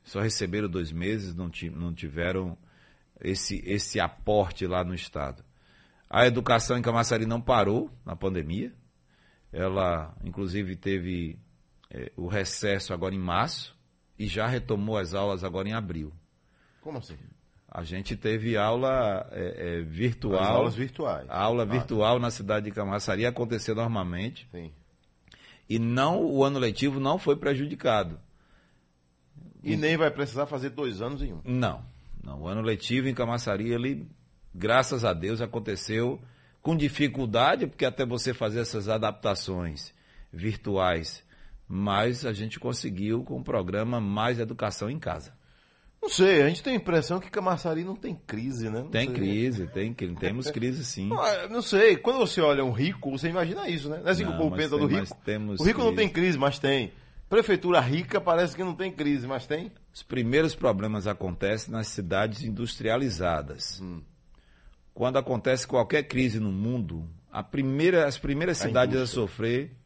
Só 0.04 0.20
receberam 0.20 0.68
dois 0.68 0.90
meses, 0.92 1.34
não, 1.34 1.50
não 1.76 1.94
tiveram 1.94 2.56
esse, 3.20 3.62
esse 3.66 4.00
aporte 4.00 4.66
lá 4.66 4.82
no 4.82 4.94
Estado. 4.94 5.44
A 6.10 6.26
educação 6.26 6.76
em 6.76 6.82
Camaçari 6.82 7.26
não 7.26 7.40
parou 7.40 7.90
na 8.04 8.16
pandemia. 8.16 8.72
Ela, 9.52 10.14
inclusive, 10.24 10.76
teve 10.76 11.38
é, 11.90 12.10
o 12.16 12.26
recesso 12.26 12.92
agora 12.92 13.14
em 13.14 13.18
março 13.18 13.76
e 14.18 14.26
já 14.26 14.46
retomou 14.46 14.96
as 14.96 15.14
aulas 15.14 15.44
agora 15.44 15.68
em 15.68 15.72
abril. 15.72 16.12
Como 16.80 16.98
assim? 16.98 17.16
A 17.68 17.84
gente 17.84 18.16
teve 18.16 18.56
aula 18.56 19.26
é, 19.32 19.78
é, 19.78 19.82
virtual. 19.82 20.42
As 20.42 20.48
aulas 20.48 20.74
virtuais. 20.74 21.26
A 21.30 21.40
aula 21.40 21.62
Ah, 21.62 21.66
virtual 21.66 22.18
na 22.18 22.30
cidade 22.30 22.66
de 22.66 22.72
Camaçari 22.72 23.24
aconteceu 23.24 23.74
normalmente 23.74 24.46
Sim. 24.52 24.70
e 25.68 25.78
não 25.78 26.22
o 26.22 26.44
ano 26.44 26.58
letivo 26.58 27.00
não 27.00 27.18
foi 27.18 27.36
prejudicado. 27.36 28.20
E 29.62 29.76
nem 29.76 29.96
vai 29.96 30.10
precisar 30.10 30.46
fazer 30.46 30.70
dois 30.70 31.00
anos 31.00 31.22
em 31.22 31.32
um. 31.32 31.40
Não, 31.44 31.82
não. 32.22 32.42
O 32.42 32.48
ano 32.48 32.60
letivo 32.60 33.08
em 33.08 33.14
Camaçari, 33.14 33.72
ele, 33.72 34.06
graças 34.54 35.04
a 35.04 35.14
Deus, 35.14 35.40
aconteceu 35.40 36.20
com 36.60 36.76
dificuldade, 36.76 37.66
porque 37.66 37.84
até 37.84 38.04
você 38.04 38.34
fazer 38.34 38.60
essas 38.60 38.88
adaptações 38.88 39.94
virtuais, 40.32 41.24
mas 41.74 42.26
a 42.26 42.34
gente 42.34 42.60
conseguiu 42.60 43.24
com 43.24 43.38
o 43.38 43.42
programa 43.42 43.98
Mais 43.98 44.38
Educação 44.38 44.90
em 44.90 44.98
Casa. 44.98 45.32
Não 46.02 46.08
sei, 46.10 46.42
a 46.42 46.48
gente 46.48 46.62
tem 46.62 46.74
a 46.74 46.76
impressão 46.76 47.18
que 47.18 47.30
Camaçari 47.30 47.82
não 47.82 47.96
tem 47.96 48.14
crise, 48.14 48.68
né? 48.68 48.80
Não 48.80 48.90
tem 48.90 49.06
sei. 49.06 49.14
crise, 49.14 49.66
tem, 49.68 49.94
temos 49.94 50.50
crise 50.50 50.84
sim. 50.84 51.08
Não, 51.08 51.48
não, 51.48 51.62
sei, 51.62 51.96
quando 51.96 52.18
você 52.18 52.42
olha 52.42 52.62
um 52.62 52.72
rico, 52.72 53.10
você 53.10 53.28
imagina 53.28 53.66
isso, 53.70 53.88
né? 53.88 54.00
Não 54.00 54.08
é 54.08 54.10
assim 54.10 54.26
que 54.26 54.30
o 54.30 54.36
povo 54.36 54.54
pensa 54.54 54.76
do 54.76 54.86
rico. 54.86 55.16
o 55.16 55.32
rico 55.32 55.56
crise. 55.56 55.78
não 55.78 55.94
tem 55.94 56.08
crise, 56.10 56.36
mas 56.36 56.58
tem. 56.58 56.92
Prefeitura 57.26 57.80
rica 57.80 58.20
parece 58.20 58.54
que 58.54 58.62
não 58.62 58.74
tem 58.74 58.92
crise, 58.92 59.26
mas 59.26 59.46
tem. 59.46 59.72
Os 59.94 60.02
primeiros 60.02 60.54
problemas 60.54 61.06
acontecem 61.06 61.72
nas 61.72 61.86
cidades 61.86 62.42
industrializadas. 62.42 63.80
Hum. 63.80 64.02
Quando 64.92 65.16
acontece 65.16 65.66
qualquer 65.66 66.02
crise 66.02 66.38
no 66.38 66.52
mundo, 66.52 67.08
primeira, 67.50 68.06
as 68.06 68.18
primeiras 68.18 68.60
a 68.60 68.66
cidades 68.66 68.94
indústria. 68.94 69.22
a 69.22 69.26
sofrer 69.26 69.81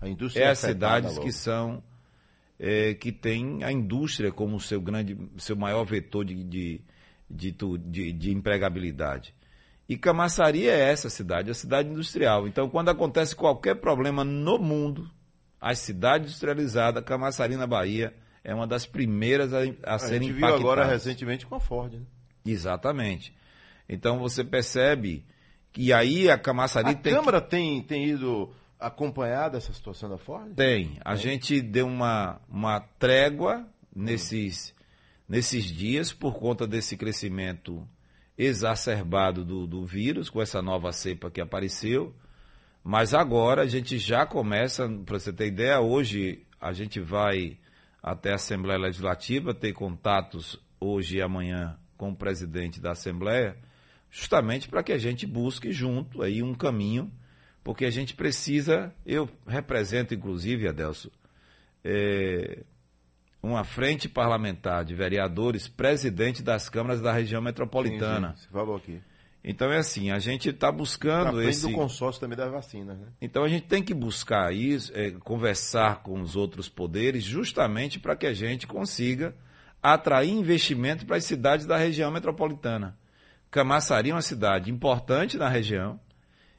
a 0.00 0.08
indústria 0.08 0.44
é 0.44 0.48
as 0.50 0.58
cidades 0.58 1.14
logo. 1.14 1.24
que 1.24 1.32
são 1.32 1.82
é, 2.58 2.94
que 2.94 3.12
têm 3.12 3.62
a 3.64 3.70
indústria 3.70 4.32
como 4.32 4.58
seu 4.60 4.80
grande, 4.80 5.16
seu 5.38 5.56
maior 5.56 5.84
vetor 5.84 6.24
de, 6.24 6.42
de, 6.42 6.80
de, 7.28 7.52
de, 7.52 8.12
de 8.12 8.32
empregabilidade. 8.32 9.34
E 9.88 9.96
Camaçari 9.96 10.68
é 10.68 10.90
essa 10.90 11.08
cidade, 11.08 11.50
a 11.50 11.54
cidade 11.54 11.88
industrial. 11.88 12.48
Então, 12.48 12.68
quando 12.68 12.88
acontece 12.88 13.36
qualquer 13.36 13.76
problema 13.76 14.24
no 14.24 14.58
mundo, 14.58 15.08
a 15.60 15.74
cidade 15.74 16.24
industrializada, 16.24 17.00
Camaçari 17.00 17.56
na 17.56 17.66
Bahia, 17.66 18.12
é 18.42 18.54
uma 18.54 18.66
das 18.66 18.84
primeiras 18.84 19.52
a, 19.52 19.60
a, 19.84 19.94
a 19.94 19.98
serem 19.98 20.28
impactadas. 20.28 20.28
A 20.28 20.28
gente 20.28 20.32
viu 20.32 20.46
agora 20.46 20.84
recentemente 20.84 21.46
com 21.46 21.54
a 21.54 21.60
Ford. 21.60 21.92
Né? 21.94 22.02
Exatamente. 22.44 23.32
Então 23.88 24.18
você 24.18 24.42
percebe 24.42 25.24
que 25.72 25.92
aí 25.92 26.28
a 26.30 26.38
Camaçari 26.38 26.90
a 26.90 26.94
tem. 26.94 27.12
A 27.12 27.16
Câmara 27.16 27.40
que... 27.40 27.50
tem, 27.50 27.82
tem 27.82 28.06
ido 28.06 28.52
acompanhado 28.78 29.56
essa 29.56 29.72
situação 29.72 30.08
da 30.08 30.18
Ford? 30.18 30.54
Tem. 30.54 30.98
A 31.04 31.16
gente 31.16 31.60
deu 31.60 31.86
uma, 31.86 32.40
uma 32.48 32.80
trégua 32.80 33.66
nesses, 33.94 34.74
nesses 35.28 35.64
dias 35.64 36.12
por 36.12 36.38
conta 36.38 36.66
desse 36.66 36.96
crescimento 36.96 37.86
exacerbado 38.38 39.44
do, 39.44 39.66
do 39.66 39.84
vírus, 39.84 40.28
com 40.28 40.42
essa 40.42 40.60
nova 40.60 40.92
cepa 40.92 41.30
que 41.30 41.40
apareceu. 41.40 42.14
Mas 42.84 43.14
agora 43.14 43.62
a 43.62 43.66
gente 43.66 43.98
já 43.98 44.26
começa, 44.26 44.88
para 45.04 45.18
você 45.18 45.32
ter 45.32 45.46
ideia, 45.46 45.80
hoje 45.80 46.46
a 46.60 46.72
gente 46.72 47.00
vai 47.00 47.58
até 48.02 48.32
a 48.32 48.36
Assembleia 48.36 48.78
Legislativa 48.78 49.52
ter 49.52 49.72
contatos 49.72 50.60
hoje 50.78 51.16
e 51.16 51.22
amanhã 51.22 51.76
com 51.96 52.10
o 52.10 52.16
presidente 52.16 52.80
da 52.80 52.92
Assembleia, 52.92 53.56
justamente 54.10 54.68
para 54.68 54.82
que 54.82 54.92
a 54.92 54.98
gente 54.98 55.26
busque 55.26 55.72
junto 55.72 56.22
aí 56.22 56.42
um 56.42 56.54
caminho 56.54 57.10
porque 57.66 57.84
a 57.84 57.90
gente 57.90 58.14
precisa, 58.14 58.94
eu 59.04 59.28
represento 59.44 60.14
inclusive, 60.14 60.68
Adelso, 60.68 61.10
é, 61.82 62.62
uma 63.42 63.64
frente 63.64 64.08
parlamentar 64.08 64.84
de 64.84 64.94
vereadores, 64.94 65.66
presidente 65.66 66.44
das 66.44 66.68
câmaras 66.68 67.00
da 67.00 67.12
região 67.12 67.42
metropolitana. 67.42 68.28
Sim, 68.28 68.36
sim, 68.36 68.42
você 68.42 68.52
falou 68.52 68.76
aqui. 68.76 69.00
Então 69.42 69.72
é 69.72 69.78
assim, 69.78 70.12
a 70.12 70.20
gente 70.20 70.50
está 70.50 70.70
buscando 70.70 71.42
esse. 71.42 71.66
do 71.66 71.72
consórcio 71.72 72.20
também 72.20 72.38
das 72.38 72.52
vacinas, 72.52 72.96
né? 73.00 73.08
Então 73.20 73.42
a 73.42 73.48
gente 73.48 73.66
tem 73.66 73.82
que 73.82 73.94
buscar 73.94 74.54
isso, 74.54 74.92
é, 74.94 75.10
conversar 75.10 76.04
com 76.04 76.20
os 76.20 76.36
outros 76.36 76.68
poderes, 76.68 77.24
justamente 77.24 77.98
para 77.98 78.14
que 78.14 78.28
a 78.28 78.32
gente 78.32 78.64
consiga 78.64 79.34
atrair 79.82 80.30
investimento 80.30 81.04
para 81.04 81.16
as 81.16 81.24
cidades 81.24 81.66
da 81.66 81.76
região 81.76 82.12
metropolitana. 82.12 82.96
Camaçari 83.50 84.10
é 84.10 84.14
uma 84.14 84.22
cidade 84.22 84.70
importante 84.70 85.36
na 85.36 85.48
região, 85.48 85.98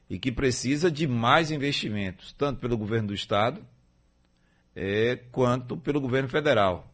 e 0.10 0.18
que 0.18 0.32
precisa 0.32 0.90
de 0.90 1.08
mais 1.08 1.52
investimentos, 1.52 2.34
tanto 2.34 2.60
pelo 2.60 2.78
governo 2.78 3.10
do 3.10 3.14
Estado 3.14 3.62
é, 4.76 5.16
quanto 5.32 5.76
pelo 5.76 6.00
governo 6.00 6.30
federal. 6.30 6.94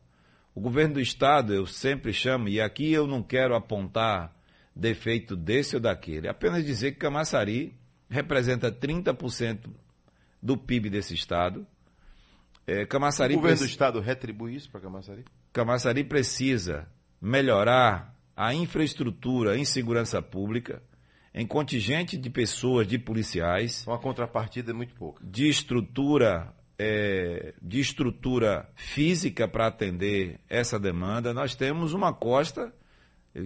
O 0.56 0.62
governo 0.62 0.96
do 0.96 1.02
Estado, 1.02 1.54
eu 1.54 1.66
sempre 1.66 2.14
chamo, 2.14 2.48
e 2.48 2.62
aqui 2.62 2.92
eu 2.92 3.06
não 3.06 3.22
quero 3.22 3.56
apontar 3.56 4.34
defeito 4.76 5.36
desse 5.36 5.76
ou 5.76 5.82
daquele, 5.82 6.28
apenas 6.28 6.66
dizer 6.66 6.94
que 6.94 7.00
Camaçari 7.00 7.76
representa 8.10 8.72
30% 8.72 9.70
do 10.42 10.58
PIB 10.58 10.90
desse 10.90 11.14
Estado. 11.14 11.66
É, 12.66 12.86
Camaçari 12.86 13.34
o 13.34 13.38
governo 13.38 13.60
do 13.60 13.66
Estado 13.66 14.00
retribui 14.00 14.56
isso 14.56 14.70
para 14.70 14.80
Camaçari? 14.80 15.26
Camaçari 15.52 16.04
precisa 16.04 16.88
melhorar 17.22 18.16
a 18.36 18.54
infraestrutura 18.54 19.58
em 19.58 19.66
segurança 19.66 20.22
pública, 20.22 20.82
em 21.34 21.48
contingente 21.48 22.16
de 22.16 22.30
pessoas, 22.30 22.88
de 22.88 23.00
policiais. 23.00 23.86
Uma 23.88 23.98
contrapartida 23.98 24.72
é 24.72 24.74
muito 24.74 24.94
pouca. 24.94 25.26
De 25.26 25.50
estrutura, 25.50 26.54
é, 26.78 27.54
de 27.62 27.80
estrutura 27.80 28.70
física 28.76 29.48
para 29.48 29.68
atender 29.68 30.40
essa 30.48 30.80
demanda. 30.80 31.34
Nós 31.34 31.56
temos 31.56 31.94
uma 31.94 32.14
costa, 32.14 32.72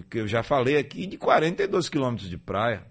que 0.09 0.19
eu 0.19 0.27
já 0.27 0.43
falei 0.43 0.77
aqui, 0.77 1.07
de 1.07 1.17
42 1.17 1.87
quilômetros 1.87 2.29
de 2.29 2.37
praia. 2.37 2.85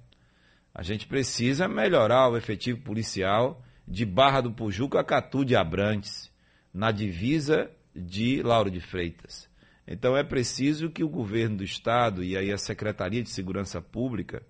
A 0.75 0.83
gente 0.83 1.07
precisa 1.07 1.69
melhorar 1.69 2.29
o 2.29 2.37
efetivo 2.37 2.81
policial 2.81 3.63
de 3.87 4.05
Barra 4.05 4.41
do 4.41 4.53
Pujuca 4.53 5.01
a 5.01 5.05
Catu 5.05 5.45
de 5.45 5.55
Abrantes, 5.55 6.31
na 6.73 6.91
divisa 6.91 7.71
de 7.95 8.43
Lauro 8.43 8.71
de 8.71 8.81
Freitas. 8.81 9.49
Então 9.87 10.17
é 10.17 10.25
preciso 10.25 10.91
que 10.91 11.05
o 11.05 11.09
governo 11.09 11.59
do 11.59 11.65
estado 11.65 12.25
e 12.25 12.37
aí 12.37 12.53
a 12.53 12.59
Secretaria 12.59 13.23
de 13.23 13.31
Segurança 13.31 13.81
Pública 13.81 14.43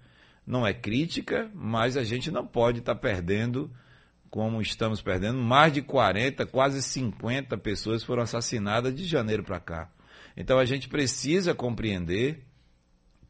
não 0.46 0.66
é 0.66 0.72
crítica, 0.72 1.50
mas 1.52 1.96
a 1.96 2.04
gente 2.04 2.30
não 2.30 2.46
pode 2.46 2.78
estar 2.78 2.94
tá 2.94 3.00
perdendo, 3.00 3.70
como 4.30 4.62
estamos 4.62 5.02
perdendo, 5.02 5.38
mais 5.38 5.72
de 5.72 5.82
40, 5.82 6.46
quase 6.46 6.82
50 6.82 7.58
pessoas 7.58 8.04
foram 8.04 8.22
assassinadas 8.22 8.94
de 8.94 9.04
janeiro 9.04 9.42
para 9.42 9.58
cá. 9.58 9.90
Então 10.36 10.58
a 10.58 10.64
gente 10.64 10.88
precisa 10.88 11.54
compreender 11.54 12.44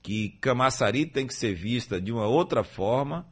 que 0.03 0.31
Camaçari 0.41 1.07
tem 1.07 1.27
que 1.27 1.35
ser 1.35 1.55
vista 1.55 2.01
de 2.01 2.13
uma 2.13 2.27
outra 2.27 2.63
forma, 2.63 3.27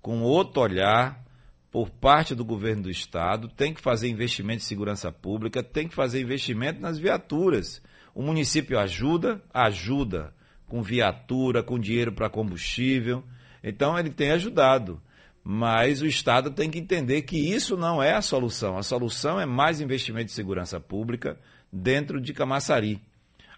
com 0.00 0.22
outro 0.22 0.62
olhar, 0.62 1.24
por 1.70 1.90
parte 1.90 2.34
do 2.34 2.44
governo 2.44 2.84
do 2.84 2.90
estado, 2.90 3.48
tem 3.48 3.74
que 3.74 3.82
fazer 3.82 4.08
investimento 4.08 4.62
em 4.62 4.66
segurança 4.66 5.12
pública, 5.12 5.62
tem 5.62 5.88
que 5.88 5.94
fazer 5.94 6.22
investimento 6.22 6.80
nas 6.80 6.98
viaturas. 6.98 7.82
O 8.14 8.22
município 8.22 8.78
ajuda, 8.78 9.42
ajuda 9.52 10.32
com 10.66 10.82
viatura, 10.82 11.62
com 11.62 11.78
dinheiro 11.78 12.12
para 12.12 12.28
combustível. 12.28 13.24
Então 13.62 13.98
ele 13.98 14.10
tem 14.10 14.30
ajudado. 14.32 15.00
Mas 15.42 16.02
o 16.02 16.06
Estado 16.06 16.50
tem 16.50 16.68
que 16.68 16.78
entender 16.78 17.22
que 17.22 17.38
isso 17.38 17.76
não 17.76 18.02
é 18.02 18.14
a 18.14 18.22
solução. 18.22 18.76
A 18.76 18.82
solução 18.82 19.40
é 19.40 19.46
mais 19.46 19.80
investimento 19.80 20.32
em 20.32 20.34
segurança 20.34 20.80
pública 20.80 21.38
dentro 21.72 22.20
de 22.20 22.34
Camaçari. 22.34 23.00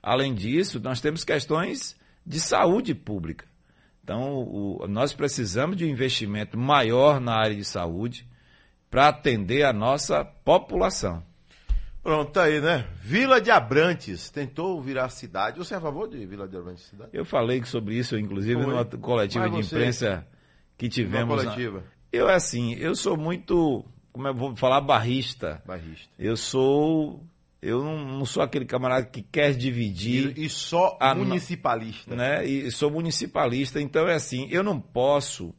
Além 0.02 0.34
disso, 0.34 0.80
nós 0.80 1.00
temos 1.00 1.24
questões 1.24 1.98
de 2.26 2.40
saúde 2.40 2.94
pública. 2.94 3.46
Então, 4.04 4.34
o, 4.36 4.86
nós 4.86 5.12
precisamos 5.12 5.76
de 5.76 5.84
um 5.84 5.88
investimento 5.88 6.58
maior 6.58 7.20
na 7.20 7.34
área 7.34 7.56
de 7.56 7.64
saúde 7.64 8.26
para 8.90 9.08
atender 9.08 9.64
a 9.64 9.72
nossa 9.72 10.24
população. 10.24 11.22
Pronto, 12.02 12.32
tá 12.32 12.44
aí, 12.44 12.60
né? 12.60 12.86
Vila 13.02 13.40
de 13.40 13.50
Abrantes 13.50 14.30
tentou 14.30 14.80
virar 14.80 15.08
cidade. 15.08 15.58
Você 15.58 15.74
é 15.74 15.76
a 15.76 15.80
favor 15.80 16.08
de 16.08 16.24
Vila 16.24 16.48
de 16.48 16.56
Abrantes 16.56 16.84
cidade? 16.84 17.10
Eu 17.12 17.24
falei 17.24 17.62
sobre 17.64 17.96
isso, 17.96 18.16
inclusive, 18.16 18.62
Foi. 18.62 18.72
numa 18.72 18.84
coletiva 18.84 19.50
de 19.50 19.58
imprensa 19.58 20.26
que 20.76 20.88
tivemos. 20.88 21.42
Coletiva. 21.42 21.84
Eu, 22.12 22.28
assim, 22.28 22.74
eu 22.74 22.94
sou 22.94 23.16
muito, 23.16 23.84
como 24.12 24.28
eu 24.28 24.34
vou 24.34 24.56
falar, 24.56 24.80
barrista. 24.80 25.62
Barrista. 25.66 26.08
Eu 26.18 26.36
sou 26.36 27.22
eu 27.60 27.82
não, 27.82 27.98
não, 27.98 28.24
sou 28.24 28.42
aquele 28.42 28.64
camarada 28.64 29.04
que 29.06 29.20
quer 29.20 29.52
dividir. 29.52 30.38
E, 30.38 30.44
e 30.44 30.48
só 30.48 30.96
a, 31.00 31.14
municipalista. 31.14 32.14
Né? 32.14 32.46
E 32.46 32.70
sou 32.70 32.90
municipalista, 32.90 33.80
então 33.80 34.06
é 34.06 34.14
assim, 34.14 34.46
eu 34.50 34.62
não 34.62 34.80
posso 34.80 35.52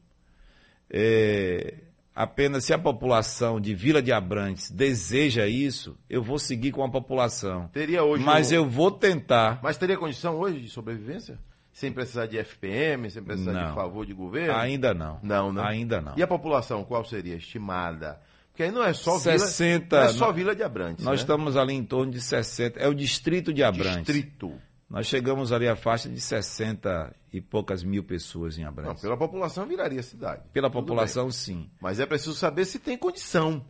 é, 0.90 1.76
apenas 2.16 2.66
se 2.66 2.74
a 2.74 2.78
população 2.78 3.60
de 3.60 3.74
Vila 3.74 4.02
de 4.02 4.12
Abrantes 4.12 4.70
deseja 4.70 5.48
isso, 5.48 5.98
eu 6.10 6.22
vou 6.22 6.40
seguir 6.40 6.72
com 6.72 6.84
a 6.84 6.90
população. 6.90 7.68
Teria 7.70 8.04
hoje. 8.04 8.24
Mas 8.24 8.52
eu 8.52 8.68
vou 8.68 8.92
tentar. 8.92 9.60
Mas 9.64 9.78
teria 9.78 9.98
condição 9.98 10.38
hoje 10.38 10.60
de 10.60 10.70
sobrevivência? 10.70 11.40
Sem 11.72 11.92
precisar 11.92 12.26
de 12.26 12.38
FPM, 12.38 13.10
sem 13.10 13.24
precisar 13.24 13.54
não. 13.54 13.70
de 13.70 13.76
favor 13.76 14.06
de 14.06 14.14
governo? 14.14 14.56
Ainda 14.56 14.94
não. 14.94 15.20
Não, 15.24 15.54
né? 15.54 15.64
Ainda 15.66 16.02
não. 16.02 16.14
E 16.18 16.22
a 16.22 16.28
população, 16.28 16.84
qual 16.84 17.06
seria 17.06 17.36
estimada? 17.36 18.20
Porque 18.60 18.64
aí 18.64 18.72
não 18.72 18.84
é 18.84 18.92
só 18.92 19.18
60, 19.18 19.96
Vila, 19.96 20.02
não 20.02 20.10
é 20.10 20.14
só 20.14 20.32
Vila 20.34 20.54
de 20.54 20.64
Abrantes. 20.64 21.06
Nós 21.06 21.20
né? 21.20 21.22
estamos 21.22 21.56
ali 21.56 21.74
em 21.74 21.84
torno 21.86 22.12
de 22.12 22.20
60. 22.20 22.78
É 22.78 22.90
o 22.90 22.94
distrito 22.94 23.54
de 23.54 23.64
Abrantes. 23.64 24.14
Distrito. 24.14 24.52
Nós 24.90 25.06
chegamos 25.06 25.52
ali 25.52 25.68
à 25.68 25.76
faixa 25.76 26.10
de 26.10 26.20
60 26.20 27.16
e 27.32 27.40
poucas 27.40 27.84
mil 27.84 28.04
pessoas 28.04 28.58
em 28.58 28.64
Abrantes. 28.64 28.96
Não, 28.96 29.00
pela 29.02 29.16
população 29.18 29.68
viraria 29.68 30.02
cidade. 30.02 30.42
Pela 30.52 30.70
população, 30.70 31.30
sim. 31.30 31.70
Mas 31.80 32.00
é 32.00 32.06
preciso 32.08 32.34
saber 32.34 32.66
se 32.66 32.80
tem 32.80 32.98
condição. 32.98 33.64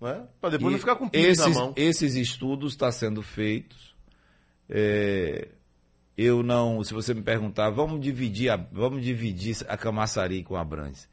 é? 0.00 0.22
Para 0.40 0.50
depois 0.50 0.70
e 0.70 0.72
não 0.72 0.78
ficar 0.78 0.96
com 0.96 1.10
esses, 1.12 1.38
na 1.54 1.60
mão. 1.60 1.72
Esses 1.76 2.14
estudos 2.14 2.72
estão 2.72 2.90
sendo 2.90 3.20
feitos. 3.22 3.94
É, 4.68 5.48
eu 6.16 6.42
não, 6.42 6.82
se 6.82 6.94
você 6.94 7.12
me 7.12 7.20
perguntar, 7.22 7.68
vamos 7.68 8.00
dividir 8.00 8.48
a, 8.48 8.56
vamos 8.56 9.04
dividir 9.04 9.56
a 9.68 9.76
Camaçari 9.76 10.42
com 10.42 10.56
Abrantes. 10.56 11.08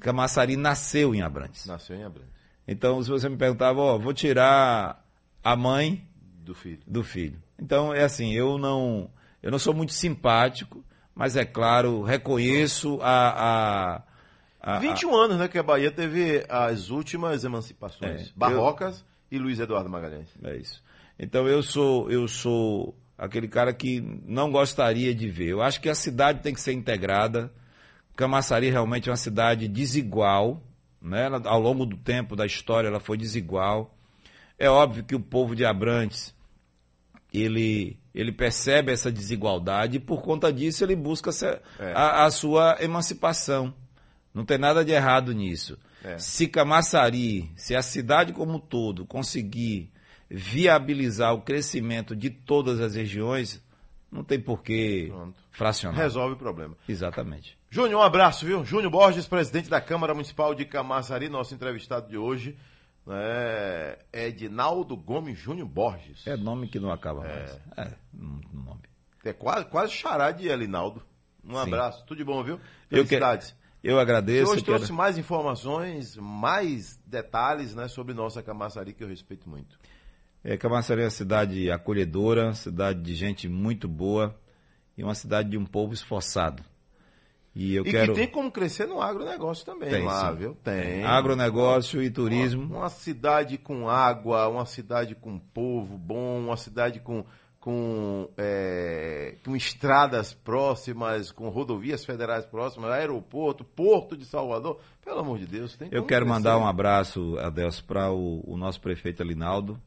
Camaçari 0.00 0.56
nasceu 0.56 1.14
em 1.14 1.20
Abrantes. 1.20 1.66
Nasceu 1.66 1.94
em 1.94 2.04
Abrantes. 2.04 2.32
Então, 2.66 3.02
se 3.02 3.10
você 3.10 3.28
me 3.28 3.36
perguntava, 3.36 3.80
ó, 3.80 3.98
vou 3.98 4.14
tirar 4.14 5.04
a 5.44 5.56
mãe 5.56 6.06
Do 6.42 6.54
filho. 6.54 6.80
do 6.86 7.02
filho. 7.04 7.38
Então, 7.58 7.92
é 7.92 8.04
assim, 8.04 8.32
eu 8.32 8.56
não, 8.58 9.10
eu 9.42 9.50
não 9.50 9.58
sou 9.58 9.74
muito 9.74 9.92
simpático, 9.92 10.84
mas 11.14 11.36
é 11.36 11.44
claro, 11.44 12.02
reconheço 12.02 13.00
a... 13.02 14.02
a, 14.62 14.76
a 14.76 14.78
21 14.78 15.16
anos, 15.16 15.38
né, 15.38 15.48
que 15.48 15.58
a 15.58 15.62
Bahia 15.62 15.90
teve 15.90 16.44
as 16.48 16.90
últimas 16.90 17.44
emancipações. 17.44 18.28
É, 18.28 18.32
Barrocas 18.36 19.04
e 19.30 19.38
Luiz 19.38 19.58
Eduardo 19.58 19.90
Magalhães. 19.90 20.28
É 20.42 20.56
isso. 20.56 20.82
Então 21.18 21.48
eu 21.48 21.62
sou 21.62 22.10
eu 22.10 22.28
sou 22.28 22.96
aquele 23.16 23.48
cara 23.48 23.72
que 23.72 24.00
não 24.24 24.50
gostaria 24.50 25.12
de 25.12 25.28
ver. 25.28 25.48
Eu 25.48 25.60
acho 25.62 25.80
que 25.80 25.88
a 25.88 25.94
cidade 25.94 26.40
tem 26.40 26.54
que 26.54 26.60
ser 26.60 26.72
integrada. 26.72 27.52
Camaçari 28.14 28.70
realmente 28.70 29.08
é 29.08 29.12
uma 29.12 29.16
cidade 29.16 29.66
desigual, 29.66 30.62
né? 31.02 31.26
Ela, 31.26 31.42
ao 31.44 31.60
longo 31.60 31.84
do 31.84 31.96
tempo 31.96 32.36
da 32.36 32.46
história 32.46 32.86
ela 32.86 33.00
foi 33.00 33.16
desigual. 33.16 33.94
É 34.56 34.70
óbvio 34.70 35.04
que 35.04 35.14
o 35.14 35.20
povo 35.20 35.54
de 35.56 35.64
Abrantes 35.64 36.34
ele 37.32 37.98
ele 38.14 38.32
percebe 38.32 38.90
essa 38.90 39.12
desigualdade 39.12 39.98
e 39.98 40.00
por 40.00 40.22
conta 40.22 40.52
disso 40.52 40.82
ele 40.82 40.96
busca 40.96 41.30
É. 41.78 41.92
a, 41.94 42.24
a 42.24 42.30
sua 42.30 42.76
emancipação. 42.80 43.72
Não 44.34 44.44
tem 44.44 44.58
nada 44.58 44.84
de 44.84 44.90
errado 44.92 45.32
nisso. 45.32 45.78
É. 46.02 46.18
Se 46.18 46.48
Camaçari, 46.48 47.50
se 47.56 47.74
a 47.76 47.82
cidade 47.82 48.32
como 48.32 48.54
um 48.54 48.58
todo 48.58 49.04
conseguir 49.06 49.90
viabilizar 50.28 51.34
o 51.34 51.40
crescimento 51.42 52.14
de 52.16 52.30
todas 52.30 52.80
as 52.80 52.94
regiões, 52.94 53.62
não 54.10 54.22
tem 54.24 54.40
por 54.40 54.62
que 54.62 55.06
Pronto. 55.10 55.34
fracionar. 55.50 55.98
Resolve 56.00 56.34
o 56.34 56.38
problema. 56.38 56.76
Exatamente. 56.88 57.56
Júnior, 57.70 58.00
um 58.00 58.02
abraço, 58.04 58.46
viu? 58.46 58.64
Júnior 58.64 58.90
Borges, 58.90 59.26
presidente 59.26 59.68
da 59.68 59.80
Câmara 59.80 60.14
Municipal 60.14 60.54
de 60.54 60.64
Camaçari, 60.64 61.28
nosso 61.28 61.54
entrevistado 61.54 62.08
de 62.08 62.16
hoje. 62.16 62.56
É 63.10 63.98
Edinaldo 64.12 64.96
Gomes 64.96 65.38
Júnior 65.38 65.68
Borges. 65.68 66.26
É 66.26 66.36
nome 66.36 66.68
que 66.68 66.78
não 66.78 66.90
acaba 66.90 67.20
mais. 67.20 67.58
É, 67.76 67.94
um 68.14 68.40
nome. 68.64 68.82
É 69.24 69.32
quase, 69.32 69.66
quase 69.66 69.92
xará 69.92 70.30
de 70.30 70.48
Elinaldo. 70.48 71.02
Um 71.44 71.52
Sim. 71.54 71.58
abraço, 71.60 72.04
tudo 72.06 72.18
de 72.18 72.24
bom, 72.24 72.42
viu? 72.44 72.56
Eu 72.90 73.02
que- 73.04 73.08
Felicidades. 73.10 73.54
Eu 73.82 73.94
Você 73.96 74.02
agradeço. 74.02 74.52
hoje 74.52 74.62
quero- 74.64 74.76
trouxe 74.78 74.92
mais 74.92 75.16
informações, 75.16 76.16
mais 76.16 77.00
detalhes 77.06 77.74
né, 77.74 77.86
sobre 77.88 78.12
nossa 78.12 78.42
Camaçari, 78.42 78.92
que 78.92 79.04
eu 79.04 79.08
respeito 79.08 79.48
muito. 79.48 79.78
É, 80.42 80.56
Camaçari 80.56 81.00
é 81.00 81.04
uma 81.04 81.10
cidade 81.10 81.70
acolhedora, 81.70 82.52
cidade 82.54 83.00
de 83.00 83.14
gente 83.14 83.48
muito 83.48 83.86
boa 83.88 84.36
e 84.96 85.02
uma 85.04 85.14
cidade 85.14 85.50
de 85.50 85.56
um 85.56 85.64
povo 85.64 85.94
esforçado. 85.94 86.62
E 87.60 87.74
eu 87.74 87.84
e 87.84 87.90
quero 87.90 88.12
que 88.12 88.20
tem 88.20 88.28
como 88.28 88.52
crescer 88.52 88.86
no 88.86 89.02
agronegócio 89.02 89.66
também 89.66 89.90
Tem, 89.90 90.04
lá, 90.04 90.30
sim. 90.30 90.36
viu? 90.36 90.54
Tem. 90.62 91.02
agronegócio 91.04 92.00
e 92.00 92.08
turismo. 92.08 92.62
Uma, 92.62 92.78
uma 92.82 92.88
cidade 92.88 93.58
com 93.58 93.88
água, 93.90 94.46
uma 94.46 94.64
cidade 94.64 95.16
com 95.16 95.40
povo 95.40 95.98
bom, 95.98 96.38
uma 96.38 96.56
cidade 96.56 97.00
com, 97.00 97.24
com, 97.58 98.30
é, 98.36 99.34
com 99.44 99.56
estradas 99.56 100.32
próximas, 100.32 101.32
com 101.32 101.48
rodovias 101.48 102.04
federais 102.04 102.46
próximas, 102.46 102.92
aeroporto, 102.92 103.64
porto 103.64 104.16
de 104.16 104.24
Salvador. 104.24 104.78
Pelo 105.04 105.18
amor 105.18 105.40
de 105.40 105.46
Deus, 105.46 105.76
tem 105.76 105.88
Eu 105.90 106.04
quero 106.04 106.24
crescer. 106.24 106.24
mandar 106.26 106.58
um 106.58 106.66
abraço, 106.66 107.36
Adelso, 107.40 107.84
para 107.84 108.08
o, 108.12 108.40
o 108.46 108.56
nosso 108.56 108.80
prefeito 108.80 109.20
Alinaldo. 109.20 109.82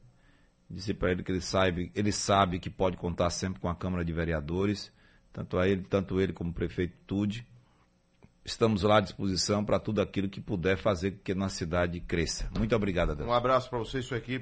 Dizer 0.70 0.96
para 0.96 1.12
ele 1.14 1.24
que 1.24 1.32
ele 1.32 1.40
sabe, 1.40 1.90
ele 1.96 2.12
sabe 2.12 2.60
que 2.60 2.70
pode 2.70 2.98
contar 2.98 3.30
sempre 3.30 3.62
com 3.62 3.70
a 3.70 3.76
Câmara 3.76 4.04
de 4.04 4.12
Vereadores, 4.12 4.92
tanto 5.32 5.58
a 5.58 5.70
ele, 5.70 5.84
tanto 5.84 6.20
ele 6.20 6.34
como 6.34 6.50
o 6.50 6.54
prefeito 6.54 6.98
Tude. 7.08 7.50
Estamos 8.44 8.82
lá 8.82 8.98
à 8.98 9.00
disposição 9.02 9.64
para 9.64 9.80
tudo 9.80 10.02
aquilo 10.02 10.28
que 10.28 10.42
puder 10.42 10.76
fazer 10.76 11.12
com 11.12 11.20
que 11.24 11.36
nossa 11.36 11.56
cidade 11.56 12.00
cresça. 12.00 12.50
Muito 12.58 12.76
obrigado, 12.76 13.12
Adelso. 13.12 13.30
Um 13.30 13.34
abraço 13.34 13.70
para 13.70 13.78
você 13.78 14.00
e 14.00 14.04
sua 14.04 14.18
equipe. 14.18 14.40